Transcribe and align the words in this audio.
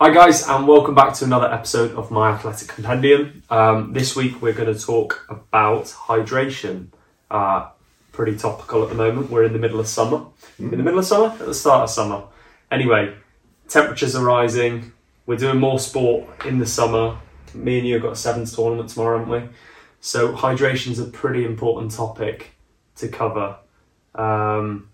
Hi 0.00 0.12
guys, 0.12 0.48
and 0.48 0.66
welcome 0.66 0.96
back 0.96 1.14
to 1.14 1.24
another 1.24 1.46
episode 1.46 1.92
of 1.92 2.10
My 2.10 2.30
Athletic 2.30 2.66
Compendium. 2.66 3.44
Um, 3.48 3.92
this 3.92 4.16
week 4.16 4.42
we're 4.42 4.52
going 4.52 4.74
to 4.74 4.78
talk 4.78 5.24
about 5.30 5.84
hydration. 5.84 6.88
Uh, 7.30 7.68
pretty 8.10 8.36
topical 8.36 8.82
at 8.82 8.88
the 8.88 8.96
moment. 8.96 9.30
We're 9.30 9.44
in 9.44 9.52
the 9.52 9.60
middle 9.60 9.78
of 9.78 9.86
summer. 9.86 10.26
In 10.58 10.72
the 10.72 10.78
middle 10.78 10.98
of 10.98 11.04
summer, 11.04 11.28
at 11.28 11.38
the 11.38 11.54
start 11.54 11.84
of 11.84 11.90
summer. 11.90 12.24
Anyway, 12.72 13.14
temperatures 13.68 14.16
are 14.16 14.24
rising. 14.24 14.92
We're 15.26 15.38
doing 15.38 15.60
more 15.60 15.78
sport 15.78 16.44
in 16.44 16.58
the 16.58 16.66
summer. 16.66 17.16
Me 17.54 17.78
and 17.78 17.86
you 17.86 17.94
have 17.94 18.02
got 18.02 18.12
a 18.14 18.16
sevens 18.16 18.52
tournament 18.52 18.88
tomorrow, 18.88 19.20
haven't 19.20 19.44
we? 19.44 19.48
So 20.00 20.32
hydration 20.32 20.90
is 20.90 20.98
a 20.98 21.04
pretty 21.04 21.44
important 21.44 21.92
topic 21.92 22.50
to 22.96 23.06
cover. 23.06 23.58
Um, 24.16 24.90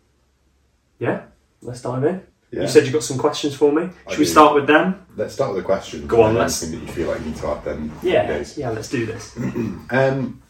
yeah, 0.98 1.22
let's 1.62 1.80
dive 1.80 2.04
in. 2.04 2.29
Yeah. 2.50 2.62
You 2.62 2.68
said 2.68 2.84
you 2.86 2.92
got 2.92 3.04
some 3.04 3.18
questions 3.18 3.54
for 3.54 3.70
me. 3.72 3.82
I 4.06 4.10
Should 4.10 4.18
we 4.18 4.24
do. 4.24 4.30
start 4.30 4.54
with 4.54 4.66
them? 4.66 5.06
Let's 5.16 5.34
start 5.34 5.52
with 5.54 5.62
the 5.62 5.66
question. 5.66 6.06
Go 6.08 6.22
on, 6.22 6.34
let's- 6.34 6.62
Anything 6.62 6.80
that 6.80 6.86
you 6.88 6.92
feel 6.92 7.08
like 7.12 7.20
you 7.20 7.26
need 7.26 7.36
to 7.36 7.46
add 7.48 7.64
then. 7.64 7.92
Yeah, 8.02 8.26
Days. 8.26 8.58
yeah. 8.58 8.70
Let's 8.70 8.88
do 8.90 9.06
this. 9.06 9.36
Um, 9.90 10.42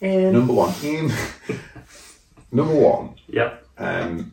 In. 0.00 0.32
number 0.32 0.52
one. 0.52 0.72
In, 0.84 1.10
number 2.52 2.74
one. 2.74 3.14
Yep. 3.28 3.64
Um, 3.78 4.32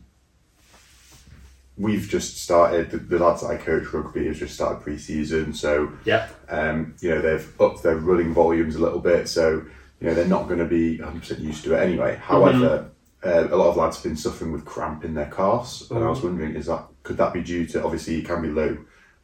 we've 1.76 2.08
just 2.08 2.38
started. 2.42 2.90
The, 2.90 2.98
the 2.98 3.18
lads 3.18 3.42
that 3.42 3.48
I 3.48 3.56
coach 3.56 3.92
rugby 3.92 4.26
has 4.28 4.38
just 4.38 4.54
started 4.54 4.82
pre-season, 4.82 5.52
so 5.54 5.90
Yep. 6.04 6.30
um, 6.48 6.94
you 7.00 7.10
know 7.10 7.20
they've 7.20 7.60
upped 7.60 7.82
their 7.82 7.96
running 7.96 8.32
volumes 8.32 8.76
a 8.76 8.80
little 8.80 9.00
bit. 9.00 9.28
So 9.28 9.64
you 10.00 10.06
know 10.06 10.14
they're 10.14 10.26
not 10.26 10.46
going 10.46 10.60
to 10.60 10.64
be 10.66 10.98
100 10.98 11.20
percent 11.20 11.40
used 11.40 11.64
to 11.64 11.74
it 11.74 11.80
anyway. 11.82 12.16
However. 12.22 12.90
Uh, 13.24 13.48
a 13.50 13.56
lot 13.56 13.68
of 13.70 13.76
lads 13.76 13.96
have 13.96 14.04
been 14.04 14.16
suffering 14.16 14.52
with 14.52 14.64
cramp 14.64 15.04
in 15.04 15.14
their 15.14 15.26
calves, 15.26 15.90
and 15.90 16.04
I 16.04 16.08
was 16.08 16.20
wondering, 16.22 16.54
is 16.54 16.66
that 16.66 16.84
could 17.06 17.16
that 17.18 17.32
be 17.32 17.42
due 17.42 17.64
to 17.66 17.84
obviously 17.84 18.18
it 18.18 18.24
can 18.26 18.42
be 18.42 18.48
low, 18.48 18.76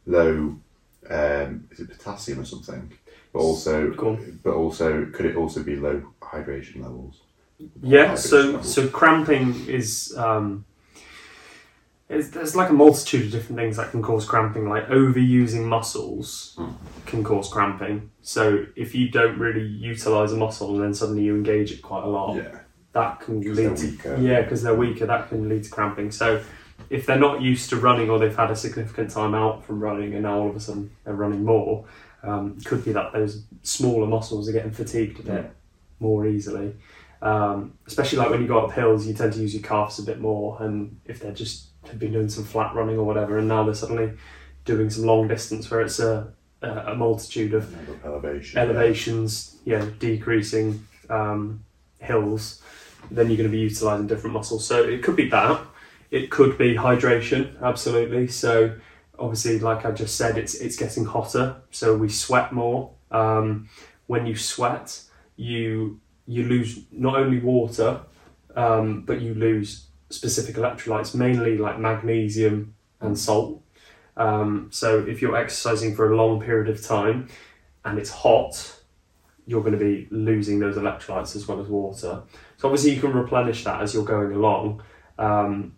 low, 0.05 0.57
um, 1.09 1.67
is 1.71 1.79
it 1.81 1.89
potassium 1.89 2.39
or 2.39 2.45
something, 2.45 2.91
but 3.33 3.39
also, 3.39 3.91
Go 3.91 4.09
on. 4.11 4.39
but 4.43 4.53
also 4.53 5.05
could 5.13 5.25
it 5.25 5.35
also 5.35 5.61
be 5.63 5.75
low 5.75 6.01
hydration 6.21 6.81
levels? 6.81 7.15
Yeah. 7.81 8.13
Hydration 8.13 8.17
So 8.17 8.37
levels. 8.41 8.73
so 8.73 8.87
cramping 8.87 9.67
is 9.67 10.13
um, 10.17 10.63
is, 12.09 12.31
there's 12.31 12.55
like 12.55 12.69
a 12.69 12.73
multitude 12.73 13.25
of 13.25 13.31
different 13.31 13.57
things 13.59 13.75
that 13.77 13.91
can 13.91 14.01
cause 14.01 14.25
cramping. 14.25 14.69
Like 14.69 14.87
overusing 14.87 15.65
muscles 15.65 16.57
can 17.05 17.23
cause 17.23 17.49
cramping. 17.49 18.11
So 18.21 18.65
if 18.77 18.95
you 18.95 19.09
don't 19.09 19.37
really 19.39 19.65
utilize 19.65 20.31
a 20.31 20.37
muscle 20.37 20.73
and 20.75 20.81
then 20.83 20.93
suddenly 20.93 21.23
you 21.23 21.35
engage 21.35 21.71
it 21.73 21.81
quite 21.81 22.03
a 22.03 22.07
lot, 22.07 22.35
yeah, 22.37 22.59
that 22.93 23.19
can 23.19 23.41
lead 23.41 23.75
to 23.77 23.85
weaker. 23.87 24.17
yeah 24.21 24.41
because 24.41 24.61
they're 24.63 24.75
weaker. 24.85 25.05
That 25.05 25.27
can 25.29 25.49
lead 25.49 25.63
to 25.65 25.69
cramping. 25.69 26.11
So 26.11 26.41
if 26.89 27.05
they're 27.05 27.19
not 27.19 27.41
used 27.41 27.69
to 27.69 27.77
running 27.77 28.09
or 28.09 28.19
they've 28.19 28.35
had 28.35 28.51
a 28.51 28.55
significant 28.55 29.11
time 29.11 29.33
out 29.33 29.65
from 29.65 29.79
running 29.79 30.13
and 30.13 30.23
now 30.23 30.39
all 30.39 30.49
of 30.49 30.55
a 30.55 30.59
sudden 30.59 30.91
they're 31.03 31.13
running 31.13 31.43
more, 31.43 31.85
um, 32.23 32.59
could 32.61 32.83
be 32.85 32.91
that 32.93 33.13
those 33.13 33.43
smaller 33.63 34.07
muscles 34.07 34.47
are 34.47 34.53
getting 34.53 34.71
fatigued 34.71 35.19
a 35.19 35.23
bit 35.23 35.51
more 35.99 36.27
easily. 36.27 36.75
Um, 37.21 37.73
especially 37.87 38.17
like 38.17 38.29
when 38.29 38.41
you 38.41 38.47
go 38.47 38.59
up 38.59 38.73
hills, 38.73 39.07
you 39.07 39.13
tend 39.13 39.33
to 39.33 39.39
use 39.39 39.53
your 39.53 39.63
calves 39.63 39.97
a 39.97 40.03
bit 40.03 40.19
more, 40.19 40.57
and 40.61 40.99
if 41.05 41.21
they're 41.21 41.31
just 41.31 41.67
have 41.87 41.99
been 41.99 42.11
doing 42.11 42.29
some 42.29 42.43
flat 42.43 42.75
running 42.75 42.97
or 42.97 43.05
whatever, 43.05 43.37
and 43.37 43.47
now 43.47 43.63
they're 43.63 43.73
suddenly 43.73 44.11
doing 44.65 44.89
some 44.89 45.05
long 45.05 45.27
distance 45.27 45.69
where 45.71 45.81
it's 45.81 45.99
a, 45.99 46.33
a, 46.61 46.95
multitude 46.95 47.53
of 47.53 47.73
elevation, 48.05 48.59
elevations, 48.59 49.57
yeah, 49.65 49.85
decreasing 49.99 50.85
um, 51.09 51.63
hills, 51.99 52.61
then 53.11 53.27
you're 53.27 53.37
going 53.37 53.49
to 53.49 53.55
be 53.55 53.59
utilizing 53.59 54.07
different 54.07 54.33
muscles. 54.33 54.65
So 54.65 54.83
it 54.83 55.03
could 55.03 55.15
be 55.15 55.29
that. 55.29 55.61
It 56.13 56.29
could 56.29 56.59
be 56.59 56.75
hydration, 56.75 57.59
absolutely. 57.59 58.27
So 58.27 58.75
obviously, 59.17 59.57
like 59.57 59.83
I 59.83 59.89
just 59.89 60.15
said, 60.15 60.37
it's 60.37 60.53
it's 60.53 60.75
getting 60.75 61.05
hotter, 61.05 61.55
so 61.71 61.97
we 61.97 62.07
sweat 62.07 62.53
more. 62.53 62.91
Um, 63.09 63.67
when 64.05 64.27
you 64.27 64.35
sweat, 64.35 65.01
you 65.37 65.99
you 66.27 66.43
lose 66.43 66.81
not 66.91 67.15
only 67.15 67.39
water, 67.39 68.01
um, 68.55 69.01
but 69.01 69.21
you 69.21 69.33
lose 69.33 69.87
specific 70.11 70.55
electrolytes, 70.55 71.15
mainly 71.15 71.57
like 71.57 71.79
magnesium 71.79 72.75
and 73.01 73.17
salt. 73.17 73.63
Um, 74.15 74.67
so 74.69 74.99
if 74.99 75.19
you're 75.19 75.35
exercising 75.35 75.95
for 75.95 76.11
a 76.11 76.15
long 76.15 76.39
period 76.39 76.69
of 76.69 76.85
time 76.85 77.27
and 77.85 77.97
it's 77.97 78.11
hot, 78.11 78.81
you're 79.47 79.61
going 79.61 79.79
to 79.79 79.83
be 79.83 80.07
losing 80.11 80.59
those 80.59 80.75
electrolytes 80.75 81.35
as 81.35 81.47
well 81.47 81.59
as 81.59 81.67
water. 81.67 82.21
So 82.57 82.67
obviously 82.67 82.93
you 82.93 83.01
can 83.01 83.13
replenish 83.13 83.63
that 83.63 83.81
as 83.81 83.95
you're 83.95 84.05
going 84.05 84.33
along. 84.33 84.83
Um, 85.17 85.73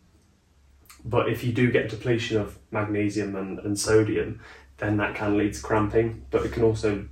but 1.05 1.29
if 1.29 1.43
you 1.43 1.53
do 1.53 1.71
get 1.71 1.87
depletion 1.89 2.37
of 2.37 2.57
magnesium 2.71 3.35
and, 3.35 3.59
and 3.59 3.79
sodium, 3.79 4.41
then 4.77 4.97
that 4.97 5.15
can 5.15 5.37
lead 5.37 5.53
to 5.53 5.61
cramping. 5.61 6.25
But 6.31 6.45
it 6.45 6.51
can 6.51 6.63
also 6.63 7.05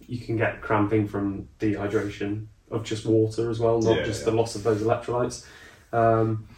you 0.00 0.18
can 0.18 0.36
get 0.36 0.60
cramping 0.60 1.06
from 1.06 1.48
dehydration 1.60 2.46
of 2.70 2.84
just 2.84 3.06
water 3.06 3.50
as 3.50 3.60
well, 3.60 3.80
not 3.80 3.98
Yeah, 3.98 4.04
just 4.04 4.20
yeah. 4.24 4.30
the 4.30 4.36
loss 4.36 4.56
of 4.56 4.62
those 4.62 4.82
electrolytes. 4.82 5.46
Um, 5.92 6.48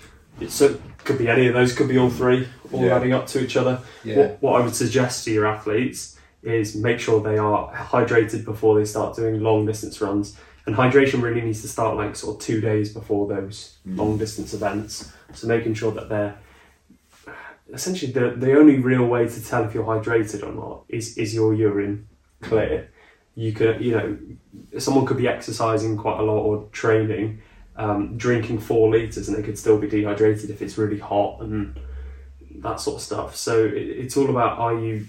so 0.48 0.66
it 0.66 0.80
could 0.98 1.18
be 1.18 1.28
any 1.28 1.46
of 1.48 1.54
those, 1.54 1.74
could 1.74 1.88
be 1.88 1.98
all 1.98 2.10
three, 2.10 2.48
all 2.72 2.84
Yeah. 2.84 2.96
adding 2.96 3.12
up 3.12 3.26
to 3.28 3.42
each 3.44 3.56
other. 3.56 3.80
What, 4.04 4.38
what 4.40 4.60
I 4.60 4.64
would 4.64 4.74
suggest 4.74 5.24
to 5.24 5.32
your 5.32 5.46
athletes 5.46 6.18
is 6.42 6.74
make 6.76 6.98
sure 7.00 7.20
they 7.20 7.38
are 7.38 7.72
hydrated 7.72 8.44
before 8.44 8.78
they 8.78 8.84
start 8.84 9.16
doing 9.16 9.40
long 9.40 9.66
distance 9.66 10.00
runs. 10.00 10.36
And 10.66 10.74
hydration 10.74 11.20
really 11.22 11.40
needs 11.42 11.62
to 11.62 11.68
start 11.68 11.96
like 11.96 12.16
sort 12.16 12.36
of 12.36 12.42
two 12.42 12.60
days 12.60 12.92
before 12.92 13.28
those 13.28 13.76
long 13.84 14.16
distance 14.18 14.54
events. 14.54 15.12
So 15.34 15.46
making 15.46 15.74
sure 15.74 15.92
that 15.92 16.08
they're 16.08 16.36
essentially 17.74 18.12
the, 18.12 18.30
the 18.30 18.56
only 18.56 18.78
real 18.78 19.04
way 19.04 19.28
to 19.28 19.44
tell 19.44 19.64
if 19.64 19.74
you're 19.74 19.84
hydrated 19.84 20.42
or 20.42 20.52
not 20.52 20.84
is, 20.88 21.16
is 21.18 21.34
your 21.34 21.52
urine 21.52 22.08
clear. 22.40 22.90
You 23.34 23.52
could, 23.52 23.80
you 23.80 23.92
know, 23.92 24.18
someone 24.78 25.06
could 25.06 25.16
be 25.16 25.28
exercising 25.28 25.96
quite 25.96 26.20
a 26.20 26.22
lot 26.22 26.38
or 26.38 26.68
training, 26.72 27.42
um, 27.76 28.16
drinking 28.16 28.60
four 28.60 28.90
litres 28.90 29.28
and 29.28 29.36
they 29.36 29.42
could 29.42 29.58
still 29.58 29.78
be 29.78 29.88
dehydrated 29.88 30.50
if 30.50 30.62
it's 30.62 30.78
really 30.78 30.98
hot 30.98 31.40
and 31.42 31.78
that 32.56 32.80
sort 32.80 32.96
of 32.96 33.02
stuff. 33.02 33.36
So 33.36 33.64
it, 33.64 33.74
it's 33.74 34.16
all 34.16 34.30
about 34.30 34.58
are 34.58 34.78
you 34.78 35.06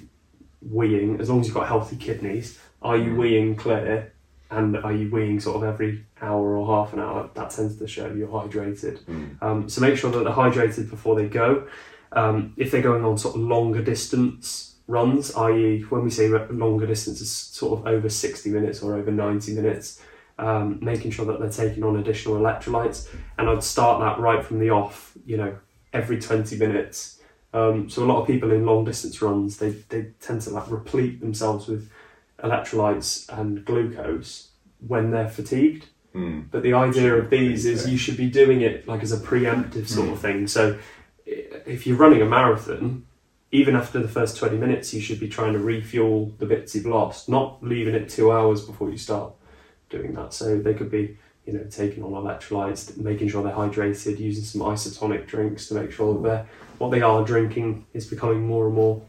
weeing, 0.67 1.19
as 1.19 1.29
long 1.29 1.41
as 1.41 1.47
you've 1.47 1.55
got 1.55 1.67
healthy 1.67 1.95
kidneys, 1.95 2.59
are 2.81 2.97
you 2.97 3.11
weeing 3.13 3.57
clear 3.57 4.11
and 4.49 4.77
are 4.77 4.93
you 4.93 5.09
weeing 5.09 5.41
sort 5.41 5.57
of 5.57 5.63
every 5.63 6.05
hour 6.21 6.57
or 6.57 6.65
half 6.65 6.93
an 6.93 6.99
hour? 6.99 7.29
That 7.33 7.51
tends 7.51 7.77
to 7.77 7.87
show 7.87 8.11
you're 8.11 8.27
hydrated. 8.27 8.99
Um, 9.41 9.69
so 9.69 9.81
make 9.81 9.97
sure 9.97 10.11
that 10.11 10.23
they're 10.23 10.33
hydrated 10.33 10.89
before 10.89 11.15
they 11.15 11.27
go. 11.27 11.67
Um, 12.15 12.53
if 12.57 12.71
they're 12.71 12.81
going 12.81 13.03
on 13.03 13.17
sort 13.17 13.35
of 13.35 13.41
longer 13.41 13.83
distance 13.83 14.75
runs, 14.87 15.35
i.e., 15.35 15.81
when 15.89 16.03
we 16.03 16.09
say 16.09 16.27
longer 16.29 16.85
distances, 16.85 17.31
sort 17.31 17.79
of 17.79 17.87
over 17.87 18.09
60 18.09 18.49
minutes 18.49 18.81
or 18.81 18.95
over 18.95 19.11
90 19.11 19.53
minutes, 19.53 20.01
um, 20.37 20.79
making 20.81 21.11
sure 21.11 21.25
that 21.25 21.39
they're 21.39 21.49
taking 21.49 21.83
on 21.83 21.97
additional 21.97 22.35
electrolytes. 22.35 23.07
And 23.37 23.49
I'd 23.49 23.63
start 23.63 23.99
that 24.01 24.21
right 24.21 24.43
from 24.43 24.59
the 24.59 24.69
off, 24.69 25.17
you 25.25 25.37
know, 25.37 25.57
every 25.93 26.19
20 26.19 26.57
minutes. 26.57 27.19
Um, 27.53 27.89
so 27.89 28.03
a 28.03 28.05
lot 28.05 28.21
of 28.21 28.27
people 28.27 28.51
in 28.51 28.65
long 28.65 28.83
distance 28.85 29.21
runs, 29.21 29.57
they, 29.57 29.71
they 29.89 30.11
tend 30.19 30.41
to 30.41 30.49
like 30.49 30.69
replete 30.69 31.21
themselves 31.21 31.67
with 31.67 31.89
electrolytes 32.43 33.27
and 33.29 33.63
glucose 33.63 34.49
when 34.85 35.11
they're 35.11 35.29
fatigued. 35.29 35.87
Mm. 36.13 36.51
But 36.51 36.63
the 36.63 36.73
idea 36.73 37.15
of 37.15 37.29
these 37.29 37.65
is 37.65 37.89
you 37.89 37.97
should 37.97 38.17
be 38.17 38.29
doing 38.29 38.61
it 38.61 38.87
like 38.87 39.03
as 39.03 39.11
a 39.11 39.17
preemptive 39.17 39.87
sort 39.87 40.09
of 40.09 40.19
thing. 40.19 40.47
So 40.47 40.77
if 41.65 41.87
you're 41.87 41.97
running 41.97 42.21
a 42.21 42.25
marathon, 42.25 43.05
even 43.51 43.75
after 43.75 43.99
the 43.99 44.07
first 44.07 44.37
20 44.37 44.57
minutes, 44.57 44.93
you 44.93 45.01
should 45.01 45.19
be 45.19 45.27
trying 45.27 45.53
to 45.53 45.59
refuel 45.59 46.33
the 46.39 46.45
bits 46.45 46.75
you've 46.75 46.85
lost, 46.85 47.29
not 47.29 47.63
leaving 47.63 47.95
it 47.95 48.09
two 48.09 48.31
hours 48.31 48.65
before 48.65 48.89
you 48.89 48.97
start 48.97 49.33
doing 49.89 50.13
that. 50.13 50.33
So 50.33 50.59
they 50.59 50.73
could 50.73 50.91
be, 50.91 51.17
you 51.45 51.53
know, 51.53 51.63
taking 51.69 52.03
on 52.03 52.11
electrolytes, 52.11 52.97
making 52.97 53.29
sure 53.29 53.43
they're 53.43 53.53
hydrated, 53.53 54.19
using 54.19 54.43
some 54.43 54.61
isotonic 54.61 55.27
drinks 55.27 55.67
to 55.67 55.75
make 55.75 55.91
sure 55.91 56.13
that 56.15 56.23
they're, 56.23 56.45
what 56.79 56.89
they 56.89 57.01
are 57.01 57.23
drinking 57.23 57.85
is 57.93 58.05
becoming 58.05 58.45
more 58.45 58.65
and 58.65 58.75
more 58.75 59.01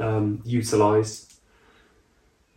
um, 0.00 0.42
utilised. 0.44 1.34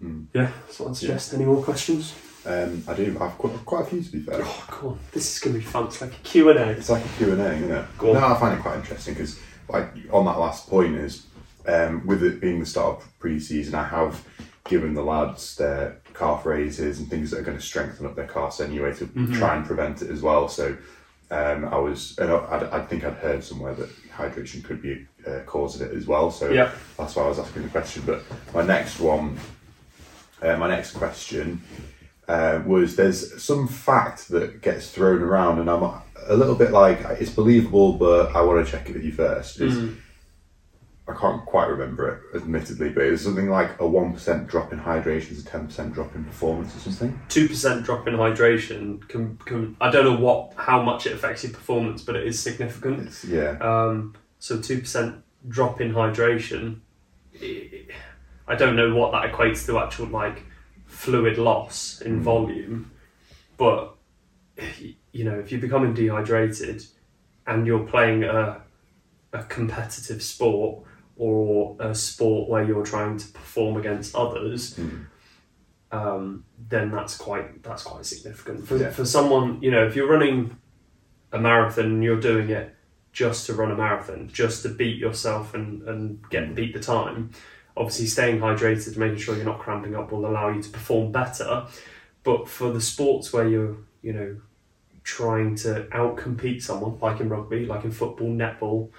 Mm. 0.04 0.28
Yeah, 0.34 0.52
that's 0.66 0.80
what 0.80 0.90
I'd 0.90 0.98
suggest. 0.98 1.34
Any 1.34 1.46
more 1.46 1.62
questions? 1.64 2.14
Um, 2.46 2.84
I 2.88 2.94
do. 2.94 3.18
I've 3.20 3.38
quite, 3.38 3.66
quite 3.66 3.82
a 3.84 3.86
few 3.86 4.02
to 4.02 4.12
be 4.12 4.20
fair. 4.22 4.40
Oh, 4.42 4.66
come 4.70 4.90
on. 4.92 5.00
This 5.12 5.36
is 5.36 5.40
going 5.42 5.54
to 5.56 5.60
be 5.60 5.66
fun. 5.66 5.86
It's 5.86 6.00
like 6.02 6.14
a 6.14 6.18
Q&A. 6.24 6.54
It's 6.70 6.90
like 6.90 7.04
a 7.06 7.10
Q 7.18 7.32
and 7.34 7.42
A, 7.42 7.54
isn't 7.54 7.72
it? 7.72 7.86
Go 7.98 8.10
on. 8.10 8.14
No, 8.22 8.28
I 8.28 8.40
find 8.40 8.58
it 8.58 8.62
quite 8.62 8.78
interesting 8.78 9.14
because, 9.14 9.40
like, 9.68 9.90
on 10.12 10.26
that 10.26 10.40
last 10.40 10.70
point 10.70 10.96
is, 10.96 11.26
um, 11.68 12.06
with 12.08 12.24
it 12.24 12.40
being 12.40 12.60
the 12.60 12.66
start 12.66 13.02
of 13.02 13.20
pre-season, 13.20 13.76
I 13.76 13.84
have 13.84 14.24
given 14.64 14.94
the 14.94 15.04
lads 15.04 15.56
their 15.58 15.98
calf 16.14 16.46
raises 16.46 17.00
and 17.00 17.10
things 17.10 17.32
that 17.32 17.40
are 17.40 17.44
going 17.44 17.58
to 17.58 17.64
strengthen 17.64 18.06
up 18.06 18.16
their 18.16 18.28
calves 18.28 18.62
anyway 18.62 18.94
to 18.94 19.06
Mm-hmm. 19.06 19.34
try 19.34 19.56
and 19.56 19.66
prevent 19.66 20.02
it 20.02 20.10
as 20.10 20.22
well. 20.22 20.48
So, 20.48 20.78
um, 21.32 21.66
I 21.66 21.78
was, 21.78 22.18
and 22.20 22.32
I, 22.32 22.36
I, 22.36 22.78
I 22.80 22.86
think 22.86 23.04
I'd 23.04 23.14
heard 23.14 23.44
somewhere 23.44 23.74
that 23.76 23.90
hydration 24.12 24.64
could 24.64 24.82
be 24.82 25.06
a 25.28 25.42
cause 25.42 25.76
of 25.80 25.82
it 25.82 25.96
as 25.96 26.08
well. 26.08 26.32
So 26.32 26.50
Yeah. 26.50 26.72
that's 26.98 27.16
why 27.16 27.24
I 27.24 27.28
was 27.28 27.38
asking 27.40 27.64
the 27.64 27.70
question. 27.70 28.04
But 28.06 28.24
my 28.54 28.64
next 28.64 29.00
one, 29.00 29.38
uh, 30.42 30.56
my 30.58 30.70
next 30.70 30.94
question 30.94 31.62
uh, 32.30 32.62
was 32.66 32.96
there's 32.96 33.42
some 33.42 33.68
fact 33.68 34.30
that 34.30 34.62
gets 34.62 34.92
thrown 34.92 35.22
around, 35.22 35.60
and 35.60 35.70
I'm 35.70 35.84
a 35.84 36.36
little 36.36 36.56
bit 36.56 36.72
like 36.72 37.00
it's 37.20 37.32
believable, 37.32 37.94
but 37.94 38.36
I 38.36 38.42
want 38.42 38.64
to 38.66 38.72
check 38.72 38.88
it 38.90 38.94
with 38.94 39.04
you 39.04 39.12
first. 39.12 39.60
Is 39.60 39.78
I 41.08 41.14
can't 41.16 41.44
quite 41.44 41.68
remember 41.70 42.08
it, 42.08 42.38
admittedly, 42.38 42.90
but 42.90 43.04
it 43.04 43.10
was 43.10 43.24
something 43.24 43.50
like 43.50 43.80
a 43.80 43.88
one 43.88 44.14
percent 44.14 44.46
drop 44.48 44.72
in 44.72 44.80
hydration 44.80 45.32
is 45.32 45.44
a 45.44 45.46
ten 45.46 45.66
percent 45.66 45.92
drop 45.96 46.14
in 46.16 46.24
performance 46.24 46.76
or 46.76 46.80
something. 46.82 47.20
Two 47.30 47.48
percent 47.48 47.84
drop 47.84 48.08
in 48.08 48.14
hydration 48.14 49.08
can, 49.08 49.38
can 49.46 49.76
I 49.82 49.90
don't 49.90 50.06
know 50.06 50.24
what 50.24 50.54
how 50.56 50.84
much 50.84 51.08
it 51.08 51.14
affects 51.14 51.44
your 51.44 51.54
performance, 51.54 52.04
but 52.04 52.16
it 52.16 52.28
is 52.28 52.40
significant. 52.40 53.08
It's, 53.08 53.26
yeah, 53.26 53.58
Um, 53.60 54.14
so 54.38 54.62
two 54.62 54.80
percent 54.82 55.24
drop 55.48 55.82
in 55.82 55.94
hydration. 55.94 56.82
i- 57.42 57.88
I 58.48 58.56
don't 58.56 58.76
know 58.76 58.94
what 58.96 59.12
that 59.14 59.32
equates 59.32 59.66
to 59.68 59.78
actual 59.80 60.08
like 60.08 60.44
fluid 61.04 61.38
loss 61.38 62.02
in 62.02 62.20
Mm. 62.20 62.24
volume, 62.24 62.92
but 63.58 63.96
you 65.14 65.24
know 65.24 65.38
if 65.40 65.50
you're 65.52 65.62
becoming 65.62 65.94
dehydrated 65.94 66.84
and 67.48 67.66
you're 67.68 67.86
playing 67.96 68.24
a 68.24 68.62
a 69.32 69.44
competitive 69.44 70.22
sport 70.22 70.84
or 71.16 71.76
a 71.80 71.94
sport 71.96 72.50
where 72.50 72.64
you're 72.64 72.84
trying 72.96 73.16
to 73.18 73.28
perform 73.40 73.78
against 73.78 74.14
others, 74.16 74.62
Mm. 74.76 75.06
um, 75.92 76.44
then 76.74 76.92
that's 76.92 77.16
quite 77.18 77.64
that's 77.64 77.84
quite 77.84 78.06
significant 78.06 78.68
for 78.68 78.76
Yeah. 78.78 78.90
for 78.92 79.06
someone. 79.06 79.62
You 79.64 79.72
know, 79.72 79.86
if 79.88 79.96
you're 79.96 80.12
running 80.16 80.58
a 81.32 81.40
marathon 81.40 81.86
and 81.94 82.04
you're 82.04 82.20
doing 82.32 82.50
it 82.50 82.76
just 83.14 83.46
to 83.48 83.54
run 83.54 83.72
a 83.72 83.76
marathon, 83.76 84.28
just 84.42 84.64
to 84.64 84.70
beat 84.70 84.98
yourself 84.98 85.54
and 85.54 85.82
and 85.92 86.02
get 86.30 86.56
beat 86.56 86.74
the 86.74 86.80
time. 86.98 87.30
Obviously, 87.80 88.06
staying 88.06 88.40
hydrated, 88.40 88.98
making 88.98 89.18
sure 89.18 89.36
you're 89.36 89.46
not 89.46 89.60
cramping 89.60 89.96
up, 89.96 90.12
will 90.12 90.26
allow 90.28 90.50
you 90.50 90.62
to 90.62 90.70
perform 90.70 91.12
better. 91.12 91.66
But 92.24 92.48
for 92.48 92.72
the 92.72 92.82
sports 92.82 93.32
where 93.34 93.48
you're, 93.48 93.78
you 94.02 94.14
know, 94.14 94.42
trying 95.04 95.56
to 95.56 95.88
outcompete 95.92 96.62
someone, 96.62 97.00
like 97.00 97.22
in 97.22 97.30
rugby, 97.30 97.66
like 97.66 97.86
in 97.86 97.92
football, 97.92 98.28
netball, 98.28 98.90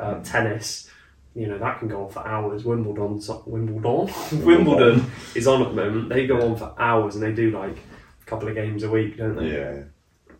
uh, 0.00 0.22
tennis, 0.22 0.88
you 1.34 1.46
know 1.46 1.58
that 1.58 1.78
can 1.78 1.88
go 1.88 2.04
on 2.04 2.10
for 2.10 2.26
hours. 2.26 2.64
Wimbledon, 2.64 3.20
Wimbledon, 3.46 4.44
Wimbledon 4.44 5.10
is 5.34 5.46
on 5.46 5.62
at 5.62 5.68
the 5.68 5.74
moment. 5.74 6.08
They 6.08 6.26
go 6.26 6.40
on 6.40 6.56
for 6.56 6.74
hours 6.78 7.14
and 7.16 7.22
they 7.22 7.32
do 7.32 7.50
like 7.50 7.76
a 8.22 8.24
couple 8.24 8.48
of 8.48 8.54
games 8.54 8.82
a 8.82 8.90
week, 8.90 9.18
don't 9.18 9.36
they? 9.36 9.52
yeah, 9.52 9.82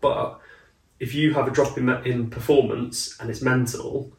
But 0.00 0.41
if 0.99 1.15
you 1.15 1.35
have 1.35 1.47
a 1.47 1.50
drop 1.50 1.77
in, 1.79 1.89
in 2.05 2.31
performance 2.31 3.17
and 3.21 3.31
it's 3.31 3.43
mental, 3.43 4.12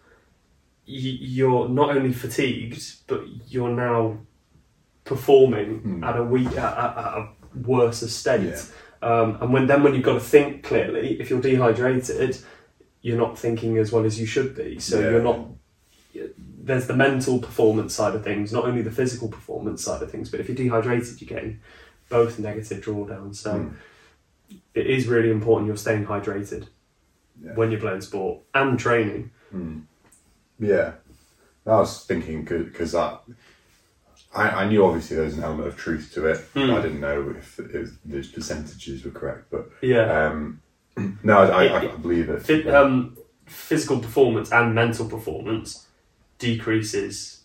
you're 0.90 1.70
not 1.70 1.96
only 1.96 2.12
fatigued, 2.14 2.84
but 3.08 3.22
you're 3.48 3.70
now 3.70 4.18
performing 5.06 5.80
Hmm. 5.80 6.04
at 6.04 6.18
a 6.18 6.24
weak, 6.24 6.48
at, 6.48 6.58
at, 6.58 6.98
at 6.98 7.14
a 7.18 7.30
worse 7.66 8.00
state. 8.12 8.42
Yeah. 8.44 8.62
Um, 9.02 9.38
and 9.42 9.54
when 9.54 9.68
then 9.68 9.84
when 9.84 9.94
you've 9.94 10.04
got 10.04 10.16
to 10.16 10.20
think 10.20 10.64
clearly, 10.64 11.20
if 11.22 11.30
you're 11.30 11.42
dehydrated, 11.42 12.38
you're 13.02 13.18
not 13.18 13.38
thinking 13.40 13.78
as 13.78 13.92
well 13.92 14.06
as 14.06 14.20
you 14.20 14.26
should 14.26 14.56
be. 14.56 14.80
So 14.80 15.00
Yeah. 15.00 15.12
you're 15.12 15.24
not. 15.24 15.48
There's 16.62 16.88
the 16.88 16.96
mental 16.96 17.40
performance 17.40 17.96
side 17.96 18.14
of 18.14 18.24
things, 18.24 18.52
not 18.52 18.66
only 18.66 18.82
the 18.82 18.92
physical 18.92 19.28
performance 19.30 19.84
side 19.84 20.02
of 20.04 20.12
things. 20.12 20.30
But 20.30 20.40
if 20.42 20.48
you're 20.50 20.56
dehydrated, 20.58 21.20
you're 21.22 21.30
getting 21.30 21.60
both 22.10 22.38
negative 22.40 22.84
drawdowns. 22.84 23.36
So 23.38 23.54
Mm. 23.54 23.74
it 24.74 24.88
is 24.88 25.08
really 25.08 25.32
important 25.32 25.68
you're 25.68 25.78
staying 25.78 26.06
hydrated 26.08 26.68
Yeah. 27.44 27.54
when 27.56 27.72
you're 27.72 27.80
playing 27.80 28.02
sport 28.02 28.42
and 28.54 28.78
training. 28.78 29.32
Mm. 29.56 29.84
Yeah. 30.60 30.94
I 31.66 31.72
was 31.78 32.06
thinking 32.06 32.44
because 32.46 32.94
that. 32.94 33.22
I, 34.34 34.50
I 34.50 34.68
knew 34.70 34.86
obviously 34.86 35.16
there 35.16 35.26
was 35.26 35.38
an 35.38 35.44
element 35.44 35.68
of 35.68 35.76
truth 35.78 36.12
to 36.14 36.28
it. 36.28 36.38
Mm. 36.54 36.78
I 36.78 36.82
didn't 36.82 37.00
know 37.00 37.34
if, 37.38 37.60
if 37.60 37.90
those 38.06 38.28
percentages 38.28 39.04
were 39.04 39.12
correct, 39.12 39.46
but 39.50 39.70
Yeah. 39.82 40.28
um, 40.28 40.62
no, 41.24 41.38
I, 41.40 41.66
I, 41.66 41.94
I 41.94 41.96
believe 41.96 42.30
it. 42.30 42.44
Fit, 42.44 42.68
um, 42.68 43.18
physical 43.46 44.00
performance 44.00 44.52
and 44.52 44.76
mental 44.76 45.08
performance 45.10 45.88
decreases 46.38 47.44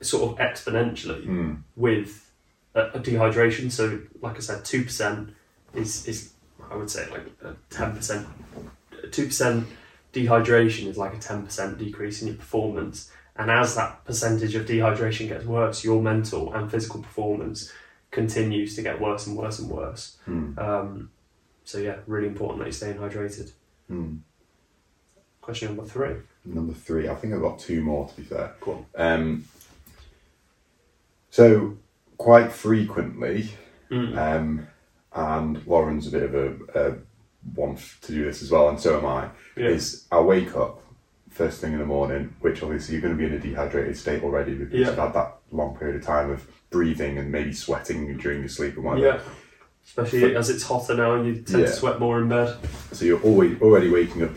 sort 0.00 0.30
of 0.30 0.38
exponentially 0.38 1.26
Mm. 1.26 1.62
with 1.76 2.30
a, 2.74 2.82
a 2.88 3.00
dehydration. 3.00 3.70
So, 3.72 4.00
like 4.20 4.36
I 4.36 4.40
said, 4.40 4.64
two 4.64 4.84
percent 4.84 5.30
is 5.74 6.06
is 6.06 6.32
I 6.70 6.76
would 6.76 6.90
say 6.90 7.08
like 7.10 7.26
a 7.42 7.54
ten 7.70 7.94
percent. 7.96 8.26
Two 9.12 9.26
percent 9.26 9.66
dehydration 10.26 10.86
is 10.86 10.96
like 10.98 11.14
a 11.14 11.18
ten 11.18 11.44
percent 11.44 11.78
decrease 11.78 12.22
in 12.22 12.28
your 12.28 12.36
performance, 12.36 13.10
and 13.36 13.50
as 13.50 13.74
that 13.76 14.04
percentage 14.04 14.54
of 14.54 14.66
dehydration 14.66 15.28
gets 15.28 15.44
worse, 15.44 15.84
your 15.84 16.02
mental 16.02 16.52
and 16.52 16.70
physical 16.70 17.00
performance 17.02 17.72
continues 18.10 18.74
to 18.76 18.82
get 18.82 19.00
worse 19.00 19.26
and 19.26 19.36
worse 19.36 19.58
and 19.58 19.70
worse. 19.70 20.16
Mm. 20.26 20.58
Um, 20.58 21.10
so 21.64 21.78
yeah, 21.78 21.96
really 22.06 22.26
important 22.26 22.58
that 22.60 22.64
you're 22.66 22.72
staying 22.72 22.96
hydrated. 22.96 23.52
Mm. 23.90 24.20
Question 25.40 25.68
number 25.68 25.84
three. 25.90 26.16
Number 26.44 26.72
three, 26.72 27.08
I 27.08 27.14
think 27.14 27.34
I've 27.34 27.42
got 27.42 27.58
two 27.58 27.82
more 27.82 28.08
to 28.08 28.16
be 28.16 28.22
fair. 28.22 28.54
Cool. 28.60 28.86
Um, 28.96 29.44
so 31.30 31.76
quite 32.16 32.52
frequently, 32.52 33.50
Mm. 33.90 34.16
um, 34.18 34.66
and 35.14 35.66
Lauren's 35.66 36.06
a 36.06 36.10
bit 36.10 36.22
of 36.24 36.34
a, 36.34 36.48
a 36.74 36.94
f- 37.56 37.98
to 38.02 38.12
do 38.12 38.24
this 38.24 38.42
as 38.42 38.50
well, 38.50 38.68
and 38.68 38.78
so 38.80 38.98
am 38.98 39.06
I. 39.06 39.28
Yeah. 39.56 39.68
Is 39.68 40.06
I 40.12 40.20
wake 40.20 40.54
up 40.56 40.82
first 41.30 41.60
thing 41.60 41.72
in 41.72 41.78
the 41.78 41.86
morning, 41.86 42.34
which 42.40 42.62
obviously 42.62 42.94
you're 42.94 43.02
going 43.02 43.14
to 43.14 43.18
be 43.18 43.26
in 43.26 43.32
a 43.32 43.38
dehydrated 43.38 43.96
state 43.96 44.22
already 44.24 44.54
because 44.54 44.74
Yeah. 44.74 44.88
you've 44.88 44.98
had 44.98 45.12
that 45.14 45.36
long 45.52 45.76
period 45.76 45.96
of 45.96 46.02
time 46.02 46.30
of 46.30 46.46
breathing 46.70 47.16
and 47.18 47.30
maybe 47.30 47.52
sweating 47.52 48.16
during 48.18 48.40
your 48.40 48.48
sleep 48.48 48.74
and 48.76 48.84
whatever. 48.84 49.06
Yeah. 49.06 49.20
Especially 49.86 50.34
as 50.36 50.50
it's 50.50 50.64
hotter 50.64 50.94
now 50.94 51.14
and 51.14 51.26
you 51.26 51.34
tend 51.42 51.60
Yeah. 51.60 51.66
to 51.66 51.72
sweat 51.72 51.98
more 52.00 52.20
in 52.20 52.28
bed. 52.28 52.56
So 52.92 53.04
you're 53.04 53.20
always 53.22 53.60
already 53.62 53.88
waking 53.88 54.22
up 54.24 54.30